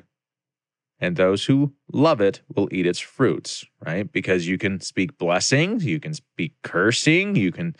and 0.99 1.15
those 1.15 1.45
who 1.45 1.73
love 1.91 2.21
it 2.21 2.41
will 2.53 2.67
eat 2.71 2.85
its 2.85 2.99
fruits, 2.99 3.65
right? 3.85 4.11
Because 4.11 4.47
you 4.47 4.57
can 4.57 4.79
speak 4.81 5.17
blessings, 5.17 5.85
you 5.85 5.99
can 5.99 6.13
speak 6.13 6.53
cursing, 6.63 7.35
you 7.35 7.51
can 7.51 7.75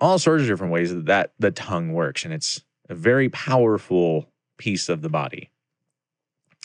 all 0.00 0.18
sorts 0.18 0.42
of 0.42 0.48
different 0.48 0.72
ways 0.72 0.94
that 1.04 1.32
the 1.38 1.50
tongue 1.50 1.92
works, 1.92 2.24
and 2.24 2.32
it's 2.32 2.64
a 2.88 2.94
very 2.94 3.28
powerful 3.28 4.30
piece 4.56 4.88
of 4.88 5.02
the 5.02 5.10
body, 5.10 5.50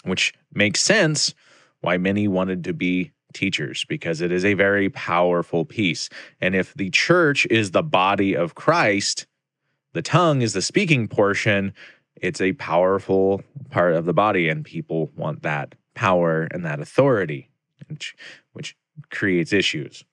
which 0.03 0.33
makes 0.53 0.81
sense 0.81 1.33
why 1.81 1.97
many 1.97 2.27
wanted 2.27 2.63
to 2.63 2.73
be 2.73 3.11
teachers 3.33 3.85
because 3.87 4.21
it 4.21 4.31
is 4.31 4.45
a 4.45 4.53
very 4.53 4.89
powerful 4.89 5.65
piece. 5.65 6.09
And 6.41 6.55
if 6.55 6.73
the 6.73 6.89
church 6.89 7.45
is 7.47 7.71
the 7.71 7.83
body 7.83 8.35
of 8.35 8.55
Christ, 8.55 9.27
the 9.93 10.01
tongue 10.01 10.41
is 10.41 10.53
the 10.53 10.61
speaking 10.61 11.07
portion, 11.07 11.73
it's 12.21 12.41
a 12.41 12.53
powerful 12.53 13.41
part 13.69 13.95
of 13.95 14.05
the 14.05 14.13
body, 14.13 14.49
and 14.49 14.65
people 14.65 15.11
want 15.15 15.43
that 15.43 15.75
power 15.93 16.47
and 16.51 16.65
that 16.65 16.79
authority, 16.79 17.49
which, 17.87 18.15
which 18.53 18.75
creates 19.09 19.53
issues. 19.53 20.03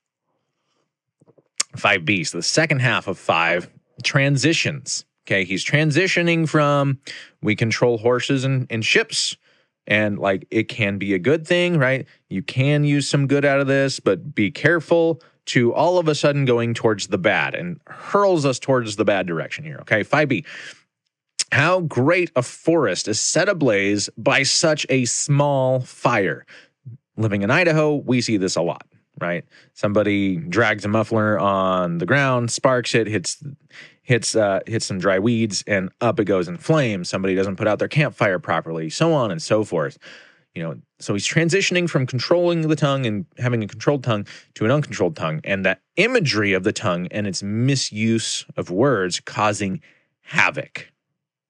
5b, 1.75 2.27
so 2.27 2.37
the 2.37 2.43
second 2.43 2.79
half 2.79 3.07
of 3.07 3.17
5 3.17 3.69
transitions. 4.03 5.05
Okay, 5.25 5.43
he's 5.43 5.65
transitioning 5.65 6.47
from 6.47 6.99
we 7.41 7.55
control 7.55 7.97
horses 7.97 8.45
and, 8.45 8.65
and 8.69 8.85
ships 8.85 9.35
and 9.87 10.19
like 10.19 10.45
it 10.51 10.69
can 10.69 10.97
be 10.97 11.13
a 11.13 11.19
good 11.19 11.47
thing, 11.47 11.77
right? 11.77 12.05
You 12.29 12.43
can 12.43 12.83
use 12.83 13.09
some 13.09 13.27
good 13.27 13.45
out 13.45 13.59
of 13.59 13.67
this, 13.67 13.99
but 13.99 14.35
be 14.35 14.51
careful 14.51 15.21
to 15.47 15.73
all 15.73 15.97
of 15.97 16.07
a 16.09 16.15
sudden 16.15 16.45
going 16.45 16.73
towards 16.73 17.07
the 17.07 17.17
bad 17.17 17.55
and 17.55 17.79
hurls 17.87 18.45
us 18.45 18.59
towards 18.59 18.97
the 18.97 19.05
bad 19.05 19.25
direction 19.25 19.63
here. 19.63 19.77
Okay, 19.81 20.03
5b. 20.03 20.45
How 21.51 21.81
great 21.81 22.31
a 22.35 22.43
forest 22.43 23.07
is 23.07 23.21
set 23.21 23.47
ablaze 23.47 24.09
by 24.17 24.43
such 24.43 24.85
a 24.89 25.05
small 25.05 25.79
fire. 25.79 26.45
Living 27.15 27.41
in 27.41 27.49
Idaho, 27.51 27.95
we 27.95 28.21
see 28.21 28.37
this 28.37 28.55
a 28.55 28.61
lot, 28.61 28.85
right? 29.19 29.45
Somebody 29.73 30.37
drags 30.37 30.83
a 30.85 30.87
muffler 30.89 31.39
on 31.39 31.99
the 31.99 32.05
ground, 32.05 32.51
sparks 32.51 32.93
it, 32.93 33.07
hits 33.07 33.41
hits 34.03 34.35
uh, 34.35 34.59
hits 34.67 34.85
some 34.85 34.99
dry 34.99 35.19
weeds, 35.19 35.63
and 35.67 35.89
up 36.01 36.19
it 36.19 36.25
goes 36.25 36.47
in 36.47 36.57
flames. 36.57 37.09
Somebody 37.09 37.33
doesn't 37.33 37.55
put 37.55 37.67
out 37.67 37.79
their 37.79 37.87
campfire 37.87 38.39
properly, 38.39 38.89
so 38.89 39.13
on 39.13 39.31
and 39.31 39.41
so 39.41 39.63
forth. 39.63 39.97
You 40.53 40.63
know, 40.63 40.75
so 40.99 41.13
he's 41.13 41.27
transitioning 41.27 41.89
from 41.89 42.05
controlling 42.07 42.61
the 42.61 42.75
tongue 42.75 43.05
and 43.05 43.25
having 43.37 43.63
a 43.63 43.67
controlled 43.67 44.03
tongue 44.03 44.25
to 44.55 44.65
an 44.65 44.71
uncontrolled 44.71 45.15
tongue, 45.15 45.39
and 45.43 45.65
that 45.65 45.81
imagery 45.95 46.53
of 46.53 46.63
the 46.63 46.73
tongue 46.73 47.07
and 47.07 47.25
its 47.25 47.41
misuse 47.41 48.45
of 48.57 48.69
words 48.69 49.19
causing 49.19 49.81
havoc. 50.21 50.91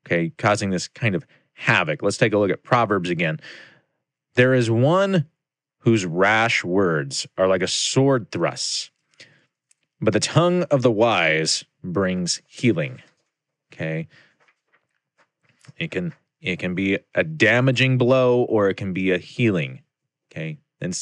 Okay, 0.08 0.32
causing 0.38 0.70
this 0.70 0.88
kind 0.88 1.16
of 1.16 1.28
havoc. 1.52 2.02
Let's 2.02 2.18
take 2.18 2.32
a 2.32 2.38
look 2.38 2.50
at 2.50 2.64
Proverbs 2.64 3.10
again. 3.10 3.42
There 4.36 4.54
is 4.54 4.72
one 4.72 5.26
whose 5.80 6.06
rash 6.06 6.64
words 6.64 7.28
are 7.38 7.48
like 7.48 7.62
a 7.62 7.68
sword 7.68 8.32
thrust, 8.32 8.92
but 10.00 10.14
the 10.14 10.22
tongue 10.22 10.64
of 10.64 10.82
the 10.82 10.92
wise 10.92 11.66
brings 11.84 12.42
healing. 12.48 13.02
Okay. 13.74 14.08
It 15.78 15.92
can 15.92 16.14
it 16.40 16.60
can 16.60 16.74
be 16.74 17.00
a 17.14 17.26
damaging 17.26 17.98
blow 17.98 18.44
or 18.44 18.70
it 18.70 18.76
can 18.76 18.94
be 18.94 19.12
a 19.12 19.18
healing. 19.18 19.82
Okay. 20.32 20.58
And 20.80 20.98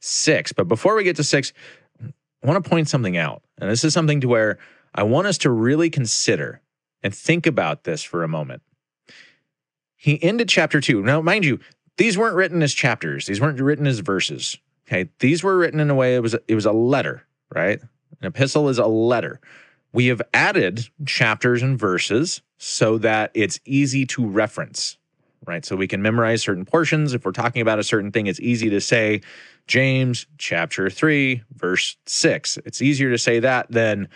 six. 0.00 0.52
But 0.52 0.66
before 0.66 0.94
we 0.94 1.04
get 1.04 1.16
to 1.16 1.24
six, 1.24 1.52
I 2.00 2.46
want 2.46 2.64
to 2.64 2.70
point 2.70 2.88
something 2.88 3.18
out. 3.18 3.42
And 3.58 3.70
this 3.70 3.84
is 3.84 3.92
something 3.92 4.22
to 4.22 4.28
where 4.28 4.58
I 4.94 5.02
want 5.02 5.26
us 5.26 5.36
to 5.38 5.50
really 5.50 5.90
consider 5.90 6.62
and 7.06 7.14
think 7.14 7.46
about 7.46 7.84
this 7.84 8.02
for 8.02 8.24
a 8.24 8.28
moment. 8.28 8.62
He 9.94 10.20
ended 10.24 10.48
chapter 10.48 10.80
two. 10.80 11.04
Now, 11.04 11.20
mind 11.22 11.44
you, 11.44 11.60
these 11.98 12.18
weren't 12.18 12.34
written 12.34 12.64
as 12.64 12.74
chapters. 12.74 13.26
These 13.26 13.40
weren't 13.40 13.60
written 13.60 13.86
as 13.86 14.00
verses. 14.00 14.58
Okay. 14.88 15.08
These 15.20 15.44
were 15.44 15.56
written 15.56 15.78
in 15.78 15.88
a 15.88 15.94
way 15.94 16.16
it 16.16 16.20
was 16.20 16.34
it 16.34 16.56
was 16.56 16.66
a 16.66 16.72
letter, 16.72 17.24
right? 17.54 17.80
An 18.20 18.26
epistle 18.26 18.68
is 18.68 18.78
a 18.78 18.86
letter. 18.86 19.40
We 19.92 20.08
have 20.08 20.20
added 20.34 20.88
chapters 21.06 21.62
and 21.62 21.78
verses 21.78 22.42
so 22.58 22.98
that 22.98 23.30
it's 23.34 23.60
easy 23.64 24.04
to 24.06 24.26
reference, 24.26 24.98
right? 25.46 25.64
So 25.64 25.76
we 25.76 25.86
can 25.86 26.02
memorize 26.02 26.42
certain 26.42 26.64
portions. 26.64 27.14
If 27.14 27.24
we're 27.24 27.30
talking 27.30 27.62
about 27.62 27.78
a 27.78 27.84
certain 27.84 28.10
thing, 28.10 28.26
it's 28.26 28.40
easy 28.40 28.68
to 28.70 28.80
say 28.80 29.20
James 29.68 30.26
chapter 30.38 30.90
3, 30.90 31.44
verse 31.54 31.98
6. 32.06 32.58
It's 32.64 32.82
easier 32.82 33.10
to 33.12 33.18
say 33.18 33.38
that 33.38 33.70
than, 33.70 34.08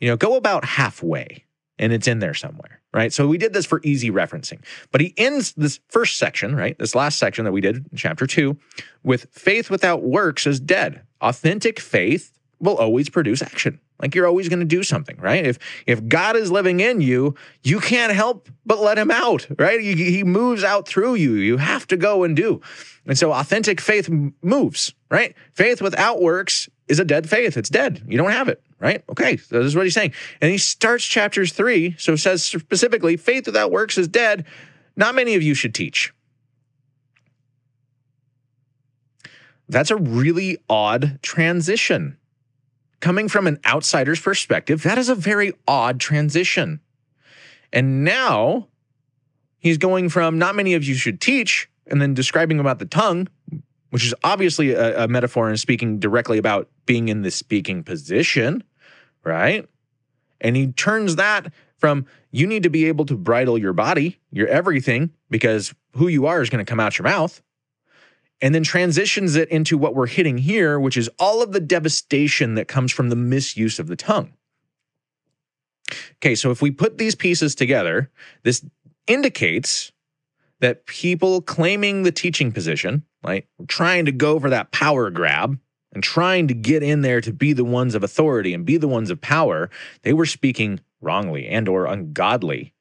you 0.00 0.08
know, 0.08 0.16
go 0.16 0.36
about 0.36 0.64
halfway 0.64 1.44
and 1.78 1.92
it's 1.92 2.08
in 2.08 2.18
there 2.18 2.34
somewhere, 2.34 2.80
right? 2.92 3.12
So 3.12 3.26
we 3.26 3.38
did 3.38 3.52
this 3.52 3.66
for 3.66 3.80
easy 3.84 4.10
referencing. 4.10 4.62
But 4.90 5.00
he 5.00 5.14
ends 5.16 5.52
this 5.52 5.80
first 5.88 6.18
section, 6.18 6.54
right? 6.54 6.78
This 6.78 6.94
last 6.94 7.18
section 7.18 7.44
that 7.44 7.52
we 7.52 7.60
did 7.60 7.76
in 7.76 7.96
chapter 7.96 8.26
2 8.26 8.56
with 9.02 9.28
faith 9.32 9.70
without 9.70 10.02
works 10.02 10.46
is 10.46 10.60
dead. 10.60 11.02
Authentic 11.20 11.80
faith 11.80 12.32
will 12.60 12.76
always 12.76 13.08
produce 13.08 13.42
action. 13.42 13.80
Like 14.00 14.14
you're 14.14 14.26
always 14.26 14.48
going 14.48 14.60
to 14.60 14.64
do 14.64 14.82
something, 14.82 15.16
right? 15.18 15.44
If 15.44 15.58
if 15.86 16.06
God 16.06 16.36
is 16.36 16.52
living 16.52 16.80
in 16.80 17.00
you, 17.00 17.34
you 17.64 17.80
can't 17.80 18.12
help 18.12 18.48
but 18.64 18.80
let 18.80 18.98
him 18.98 19.10
out, 19.10 19.46
right? 19.58 19.80
He, 19.80 19.94
he 19.94 20.22
moves 20.22 20.62
out 20.62 20.86
through 20.86 21.16
you. 21.16 21.34
You 21.34 21.56
have 21.56 21.86
to 21.88 21.96
go 21.96 22.22
and 22.22 22.36
do. 22.36 22.60
And 23.06 23.18
so 23.18 23.32
authentic 23.32 23.80
faith 23.80 24.08
moves, 24.42 24.94
right? 25.10 25.34
Faith 25.52 25.82
without 25.82 26.20
works 26.20 26.68
is 26.88 26.98
a 26.98 27.04
dead 27.04 27.28
faith. 27.28 27.56
It's 27.56 27.68
dead. 27.68 28.02
You 28.08 28.18
don't 28.18 28.30
have 28.30 28.48
it, 28.48 28.62
right? 28.80 29.02
Okay, 29.08 29.36
so 29.36 29.58
this 29.58 29.66
is 29.66 29.76
what 29.76 29.84
he's 29.84 29.94
saying. 29.94 30.12
And 30.40 30.50
he 30.50 30.58
starts 30.58 31.04
chapters 31.04 31.52
3, 31.52 31.96
so 31.98 32.16
says 32.16 32.44
specifically, 32.44 33.16
faith 33.16 33.46
without 33.46 33.70
works 33.70 33.98
is 33.98 34.08
dead. 34.08 34.44
Not 34.96 35.14
many 35.14 35.34
of 35.34 35.42
you 35.42 35.54
should 35.54 35.74
teach. 35.74 36.12
That's 39.68 39.90
a 39.90 39.96
really 39.96 40.58
odd 40.68 41.18
transition 41.22 42.16
coming 43.00 43.28
from 43.28 43.46
an 43.46 43.58
outsider's 43.66 44.20
perspective, 44.20 44.82
that 44.82 44.98
is 44.98 45.08
a 45.08 45.14
very 45.14 45.52
odd 45.66 46.00
transition. 46.00 46.80
And 47.72 48.04
now 48.04 48.68
he's 49.58 49.78
going 49.78 50.08
from 50.08 50.38
not 50.38 50.54
many 50.54 50.74
of 50.74 50.84
you 50.84 50.94
should 50.94 51.20
teach 51.20 51.68
and 51.86 52.00
then 52.02 52.14
describing 52.14 52.58
about 52.60 52.78
the 52.78 52.86
tongue, 52.86 53.28
which 53.90 54.04
is 54.04 54.14
obviously 54.24 54.72
a, 54.72 55.04
a 55.04 55.08
metaphor 55.08 55.48
and 55.48 55.58
speaking 55.58 55.98
directly 55.98 56.38
about 56.38 56.68
being 56.88 57.08
in 57.08 57.22
the 57.22 57.30
speaking 57.30 57.84
position, 57.84 58.64
right? 59.22 59.68
And 60.40 60.56
he 60.56 60.72
turns 60.72 61.16
that 61.16 61.52
from 61.76 62.06
you 62.32 62.46
need 62.46 62.64
to 62.64 62.70
be 62.70 62.86
able 62.86 63.04
to 63.06 63.14
bridle 63.14 63.58
your 63.58 63.74
body, 63.74 64.18
your 64.32 64.48
everything, 64.48 65.10
because 65.30 65.74
who 65.92 66.08
you 66.08 66.26
are 66.26 66.40
is 66.40 66.50
going 66.50 66.64
to 66.64 66.68
come 66.68 66.80
out 66.80 66.98
your 66.98 67.04
mouth 67.04 67.40
and 68.40 68.54
then 68.54 68.62
transitions 68.62 69.36
it 69.36 69.48
into 69.50 69.76
what 69.76 69.94
we're 69.94 70.06
hitting 70.06 70.38
here, 70.38 70.80
which 70.80 70.96
is 70.96 71.10
all 71.18 71.42
of 71.42 71.52
the 71.52 71.60
devastation 71.60 72.54
that 72.54 72.68
comes 72.68 72.90
from 72.90 73.10
the 73.10 73.16
misuse 73.16 73.78
of 73.78 73.88
the 73.88 73.96
tongue. 73.96 74.32
Okay, 76.16 76.34
so 76.34 76.50
if 76.50 76.62
we 76.62 76.70
put 76.70 76.98
these 76.98 77.14
pieces 77.14 77.54
together, 77.54 78.10
this 78.44 78.64
indicates 79.06 79.92
that 80.60 80.86
people 80.86 81.42
claiming 81.42 82.02
the 82.02 82.12
teaching 82.12 82.50
position, 82.50 83.04
like 83.22 83.46
trying 83.66 84.06
to 84.06 84.12
go 84.12 84.40
for 84.40 84.50
that 84.50 84.72
power 84.72 85.10
grab 85.10 85.58
and 85.92 86.02
trying 86.02 86.48
to 86.48 86.54
get 86.54 86.82
in 86.82 87.02
there 87.02 87.20
to 87.20 87.32
be 87.32 87.52
the 87.52 87.64
ones 87.64 87.94
of 87.94 88.02
authority 88.02 88.54
and 88.54 88.64
be 88.66 88.76
the 88.76 88.88
ones 88.88 89.10
of 89.10 89.20
power, 89.20 89.70
they 90.02 90.12
were 90.12 90.26
speaking 90.26 90.80
wrongly 91.00 91.46
and 91.48 91.68
or 91.68 91.86
ungodly. 91.86 92.72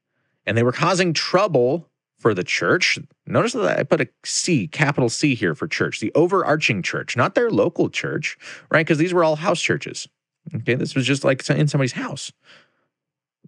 And 0.45 0.57
they 0.57 0.63
were 0.63 0.71
causing 0.71 1.13
trouble 1.13 1.89
for 2.17 2.33
the 2.33 2.43
church. 2.43 2.97
Notice 3.25 3.53
that 3.53 3.79
I 3.79 3.83
put 3.83 4.01
a 4.01 4.09
C, 4.23 4.67
capital 4.67 5.09
C 5.09 5.35
here 5.35 5.55
for 5.55 5.67
church, 5.67 5.99
the 5.99 6.11
overarching 6.15 6.81
church, 6.81 7.15
not 7.15 7.35
their 7.35 7.51
local 7.51 7.89
church, 7.89 8.37
right? 8.71 8.85
Because 8.85 8.97
these 8.97 9.13
were 9.13 9.23
all 9.23 9.35
house 9.35 9.61
churches. 9.61 10.07
Okay, 10.55 10.75
this 10.75 10.95
was 10.95 11.05
just 11.05 11.23
like 11.23 11.47
in 11.49 11.67
somebody's 11.67 11.93
house. 11.93 12.31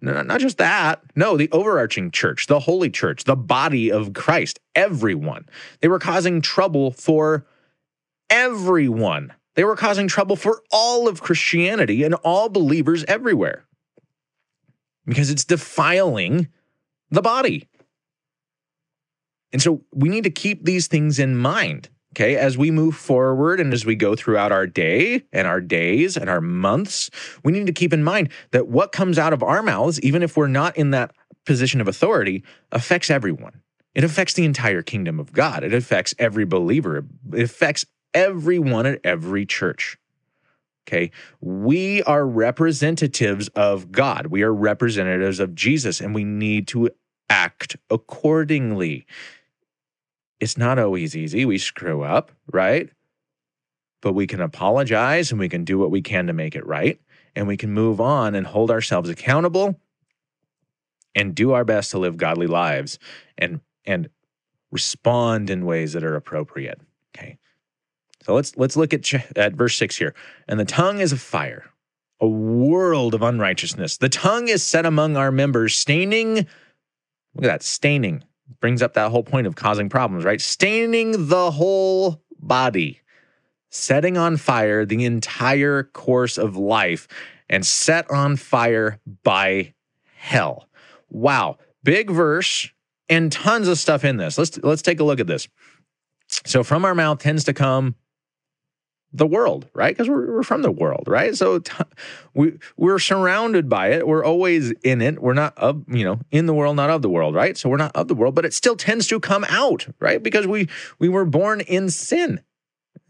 No, 0.02 0.22
not 0.22 0.40
just 0.40 0.58
that. 0.58 1.02
No, 1.14 1.36
the 1.36 1.50
overarching 1.50 2.10
church, 2.10 2.46
the 2.46 2.60
holy 2.60 2.90
church, 2.90 3.24
the 3.24 3.36
body 3.36 3.90
of 3.90 4.14
Christ, 4.14 4.60
everyone. 4.74 5.46
They 5.80 5.88
were 5.88 5.98
causing 5.98 6.40
trouble 6.40 6.90
for 6.90 7.46
everyone. 8.30 9.32
They 9.54 9.64
were 9.64 9.76
causing 9.76 10.08
trouble 10.08 10.36
for 10.36 10.62
all 10.70 11.08
of 11.08 11.20
Christianity 11.20 12.02
and 12.04 12.14
all 12.14 12.48
believers 12.48 13.04
everywhere 13.04 13.64
because 15.06 15.30
it's 15.30 15.44
defiling 15.44 16.48
the 17.10 17.22
body. 17.22 17.68
And 19.52 19.60
so 19.60 19.82
we 19.92 20.08
need 20.08 20.24
to 20.24 20.30
keep 20.30 20.64
these 20.64 20.86
things 20.86 21.18
in 21.18 21.36
mind. 21.36 21.88
Okay, 22.12 22.36
as 22.36 22.58
we 22.58 22.72
move 22.72 22.96
forward 22.96 23.60
and 23.60 23.72
as 23.72 23.86
we 23.86 23.94
go 23.94 24.16
throughout 24.16 24.50
our 24.50 24.66
day 24.66 25.22
and 25.32 25.46
our 25.46 25.60
days 25.60 26.16
and 26.16 26.28
our 26.28 26.40
months, 26.40 27.08
we 27.44 27.52
need 27.52 27.66
to 27.66 27.72
keep 27.72 27.92
in 27.92 28.02
mind 28.02 28.30
that 28.50 28.66
what 28.66 28.90
comes 28.90 29.16
out 29.16 29.32
of 29.32 29.44
our 29.44 29.62
mouths, 29.62 30.00
even 30.00 30.20
if 30.20 30.36
we're 30.36 30.48
not 30.48 30.76
in 30.76 30.90
that 30.90 31.12
position 31.46 31.80
of 31.80 31.86
authority, 31.86 32.42
affects 32.72 33.10
everyone. 33.10 33.62
It 33.94 34.02
affects 34.02 34.34
the 34.34 34.44
entire 34.44 34.82
kingdom 34.82 35.20
of 35.20 35.32
God. 35.32 35.62
It 35.62 35.72
affects 35.72 36.12
every 36.18 36.44
believer. 36.44 37.04
It 37.32 37.42
affects 37.42 37.84
everyone 38.14 38.86
at 38.86 39.00
every 39.04 39.46
church. 39.46 39.98
Okay. 40.88 41.10
We 41.40 42.02
are 42.02 42.26
representatives 42.26 43.48
of 43.48 43.92
God. 43.92 44.26
We 44.26 44.42
are 44.42 44.52
representatives 44.52 45.38
of 45.38 45.54
Jesus, 45.54 46.00
and 46.00 46.14
we 46.14 46.24
need 46.24 46.66
to 46.68 46.90
act 47.28 47.76
accordingly. 47.90 49.06
It's 50.40 50.58
not 50.58 50.78
always 50.78 51.16
easy. 51.16 51.44
We 51.44 51.58
screw 51.58 52.02
up, 52.02 52.32
right? 52.52 52.90
But 54.00 54.14
we 54.14 54.26
can 54.26 54.40
apologize 54.40 55.30
and 55.30 55.38
we 55.38 55.48
can 55.48 55.64
do 55.64 55.78
what 55.78 55.90
we 55.90 56.02
can 56.02 56.26
to 56.26 56.32
make 56.32 56.56
it 56.56 56.66
right. 56.66 56.98
And 57.36 57.46
we 57.46 57.56
can 57.56 57.70
move 57.70 58.00
on 58.00 58.34
and 58.34 58.46
hold 58.46 58.70
ourselves 58.70 59.08
accountable 59.08 59.78
and 61.14 61.34
do 61.34 61.52
our 61.52 61.64
best 61.64 61.90
to 61.92 61.98
live 61.98 62.16
godly 62.16 62.46
lives 62.46 62.98
and 63.38 63.60
and 63.84 64.08
respond 64.70 65.50
in 65.50 65.66
ways 65.66 65.92
that 65.92 66.04
are 66.04 66.16
appropriate. 66.16 66.80
Okay. 67.14 67.38
So 68.22 68.34
let's 68.34 68.56
let's 68.56 68.76
look 68.76 68.92
at 68.92 69.12
at 69.36 69.54
verse 69.54 69.76
6 69.76 69.96
here. 69.96 70.14
And 70.48 70.60
the 70.60 70.64
tongue 70.64 71.00
is 71.00 71.12
a 71.12 71.16
fire, 71.16 71.64
a 72.20 72.28
world 72.28 73.14
of 73.14 73.22
unrighteousness. 73.22 73.96
The 73.96 74.08
tongue 74.08 74.48
is 74.48 74.62
set 74.62 74.86
among 74.86 75.16
our 75.16 75.32
members, 75.32 75.76
staining 75.76 76.46
Look 77.34 77.44
at 77.44 77.48
that, 77.48 77.62
staining. 77.62 78.24
Brings 78.60 78.82
up 78.82 78.94
that 78.94 79.10
whole 79.10 79.22
point 79.22 79.46
of 79.46 79.54
causing 79.54 79.88
problems, 79.88 80.24
right? 80.24 80.40
Staining 80.40 81.28
the 81.28 81.52
whole 81.52 82.22
body, 82.38 83.00
setting 83.70 84.18
on 84.18 84.36
fire 84.36 84.84
the 84.84 85.04
entire 85.04 85.84
course 85.84 86.36
of 86.36 86.56
life, 86.56 87.06
and 87.48 87.64
set 87.64 88.10
on 88.10 88.36
fire 88.36 88.98
by 89.22 89.74
hell. 90.16 90.68
Wow, 91.10 91.58
big 91.84 92.10
verse 92.10 92.68
and 93.08 93.30
tons 93.30 93.68
of 93.68 93.78
stuff 93.78 94.04
in 94.04 94.16
this. 94.16 94.36
Let's 94.36 94.58
let's 94.58 94.82
take 94.82 94.98
a 94.98 95.04
look 95.04 95.20
at 95.20 95.28
this. 95.28 95.48
So 96.44 96.64
from 96.64 96.84
our 96.84 96.94
mouth 96.94 97.20
tends 97.20 97.44
to 97.44 97.52
come 97.52 97.94
the 99.12 99.26
world, 99.26 99.68
right? 99.74 99.94
Because 99.94 100.08
we're, 100.08 100.36
we're 100.36 100.42
from 100.42 100.62
the 100.62 100.70
world, 100.70 101.04
right? 101.06 101.36
So 101.36 101.58
t- 101.58 101.72
we 102.34 102.58
we're 102.76 102.98
surrounded 102.98 103.68
by 103.68 103.88
it. 103.88 104.06
We're 104.06 104.24
always 104.24 104.70
in 104.82 105.02
it. 105.02 105.20
We're 105.20 105.34
not 105.34 105.56
of 105.58 105.84
you 105.88 106.04
know 106.04 106.20
in 106.30 106.46
the 106.46 106.54
world, 106.54 106.76
not 106.76 106.90
of 106.90 107.02
the 107.02 107.08
world, 107.08 107.34
right? 107.34 107.56
So 107.56 107.68
we're 107.68 107.76
not 107.76 107.94
of 107.96 108.08
the 108.08 108.14
world, 108.14 108.34
but 108.34 108.44
it 108.44 108.54
still 108.54 108.76
tends 108.76 109.06
to 109.08 109.18
come 109.18 109.44
out, 109.48 109.86
right? 109.98 110.22
Because 110.22 110.46
we 110.46 110.68
we 110.98 111.08
were 111.08 111.24
born 111.24 111.60
in 111.62 111.90
sin, 111.90 112.40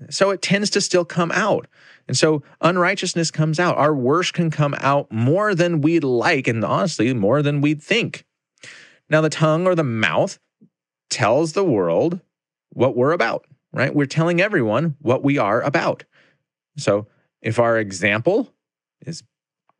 so 0.08 0.30
it 0.30 0.42
tends 0.42 0.70
to 0.70 0.80
still 0.80 1.04
come 1.04 1.30
out. 1.32 1.66
And 2.08 2.16
so 2.16 2.42
unrighteousness 2.60 3.30
comes 3.30 3.60
out. 3.60 3.76
Our 3.76 3.94
worst 3.94 4.32
can 4.32 4.50
come 4.50 4.74
out 4.78 5.12
more 5.12 5.54
than 5.54 5.80
we'd 5.80 6.02
like, 6.02 6.48
and 6.48 6.64
honestly, 6.64 7.12
more 7.14 7.42
than 7.42 7.60
we'd 7.60 7.82
think. 7.82 8.24
Now, 9.08 9.20
the 9.20 9.30
tongue 9.30 9.66
or 9.66 9.74
the 9.74 9.84
mouth 9.84 10.38
tells 11.08 11.52
the 11.52 11.64
world 11.64 12.20
what 12.70 12.96
we're 12.96 13.12
about 13.12 13.44
right? 13.72 13.94
We're 13.94 14.06
telling 14.06 14.40
everyone 14.40 14.96
what 15.00 15.22
we 15.22 15.38
are 15.38 15.60
about. 15.62 16.04
So 16.76 17.06
if 17.42 17.58
our 17.58 17.78
example 17.78 18.52
is 19.06 19.22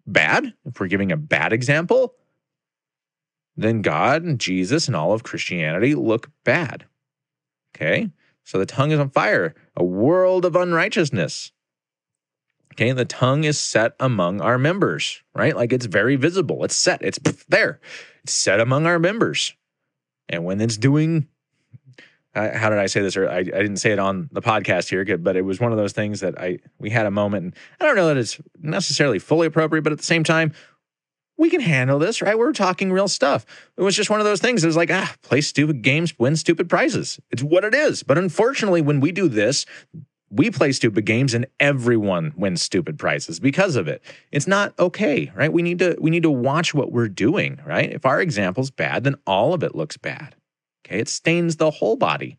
bad, 0.07 0.55
if 0.65 0.81
we're 0.81 0.87
giving 0.89 1.13
a 1.13 1.17
bad 1.17 1.53
example, 1.53 2.15
then 3.57 3.83
God 3.83 4.23
and 4.23 4.41
Jesus 4.41 4.87
and 4.87 4.97
all 4.97 5.13
of 5.13 5.23
Christianity 5.23 5.95
look 5.95 6.31
bad. 6.45 6.87
Okay? 7.75 8.11
So 8.45 8.59
the 8.59 8.67
tongue 8.67 8.91
is 8.91 8.99
on 8.99 9.11
fire, 9.11 9.55
a 9.77 9.85
world 9.85 10.45
of 10.45 10.57
unrighteousness. 10.57 11.53
Okay, 12.73 12.93
the 12.93 13.05
tongue 13.05 13.45
is 13.45 13.59
set 13.59 13.93
among 14.01 14.41
our 14.41 14.57
members, 14.57 15.23
right? 15.35 15.55
Like 15.55 15.73
it's 15.73 15.87
very 15.87 16.17
visible. 16.17 16.65
It's 16.65 16.77
set. 16.77 17.03
It's 17.03 17.19
there. 17.49 17.81
It's 18.23 18.33
set 18.33 18.61
among 18.61 18.87
our 18.87 18.99
members. 18.99 19.55
And 20.29 20.45
when 20.45 20.61
it's 20.61 20.77
doing 20.77 21.27
how 22.35 22.71
did 22.71 22.79
I 22.79 22.87
say 22.87 23.01
this? 23.01 23.17
Or 23.17 23.29
I, 23.29 23.39
I, 23.39 23.43
didn't 23.43 23.79
say 23.79 23.91
it 23.91 23.99
on 23.99 24.29
the 24.33 24.43
podcast 24.43 24.89
here, 24.89 25.19
but 25.19 25.37
it 25.37 25.43
was 25.43 25.59
one 25.59 25.73
of 25.73 25.79
those 25.79 25.93
things 25.93 26.21
that 26.21 26.41
I 26.41 26.59
we 26.79 26.91
had 26.91 27.07
a 27.07 27.11
moment, 27.11 27.45
and 27.45 27.55
I 27.81 27.87
don't 27.87 27.97
know 27.97 28.09
that 28.09 28.17
it's 28.17 28.41
necessarily 28.61 29.19
fully 29.19 29.47
appropriate, 29.47 29.83
but 29.83 29.93
at 29.93 29.99
the 29.99 30.05
same 30.05 30.23
time, 30.23 30.53
we 31.37 31.51
can 31.51 31.61
handle 31.61 31.99
this, 31.99 32.21
right? 32.21 32.39
We're 32.39 32.53
talking 32.53 32.93
real 32.93 33.09
stuff. 33.09 33.47
It 33.77 33.83
was 33.83 33.97
just 33.97 34.11
one 34.11 34.21
of 34.21 34.27
those 34.27 34.41
things. 34.41 34.63
It 34.63 34.67
was 34.67 34.77
like, 34.77 34.91
ah, 34.91 35.15
play 35.23 35.41
stupid 35.41 35.83
games, 35.83 36.17
win 36.19 36.37
stupid 36.37 36.69
prizes. 36.69 37.19
It's 37.31 37.43
what 37.43 37.65
it 37.65 37.75
is. 37.75 38.03
But 38.03 38.19
unfortunately, 38.19 38.83
when 38.83 39.01
we 39.01 39.11
do 39.11 39.27
this, 39.27 39.65
we 40.31 40.51
play 40.51 40.71
stupid 40.71 41.07
games 41.07 41.35
and 41.35 41.47
everyone 41.59 42.33
wins 42.37 42.63
stupid 42.63 42.99
prizes 42.99 43.41
because 43.41 43.75
of 43.75 43.89
it. 43.89 44.03
It's 44.31 44.47
not 44.47 44.79
okay, 44.79 45.33
right? 45.35 45.53
We 45.53 45.63
need 45.63 45.81
to 45.81 45.97
we 45.99 46.11
need 46.11 46.23
to 46.23 46.31
watch 46.31 46.73
what 46.75 46.93
we're 46.93 47.09
doing, 47.09 47.59
right? 47.67 47.91
If 47.91 48.07
our 48.07 48.21
example's 48.21 48.71
bad, 48.71 49.05
then 49.05 49.17
all 49.27 49.53
of 49.53 49.63
it 49.63 49.75
looks 49.75 49.97
bad. 49.97 50.37
Okay, 50.91 51.01
it 51.01 51.09
stains 51.09 51.57
the 51.57 51.71
whole 51.71 51.97
body. 51.97 52.37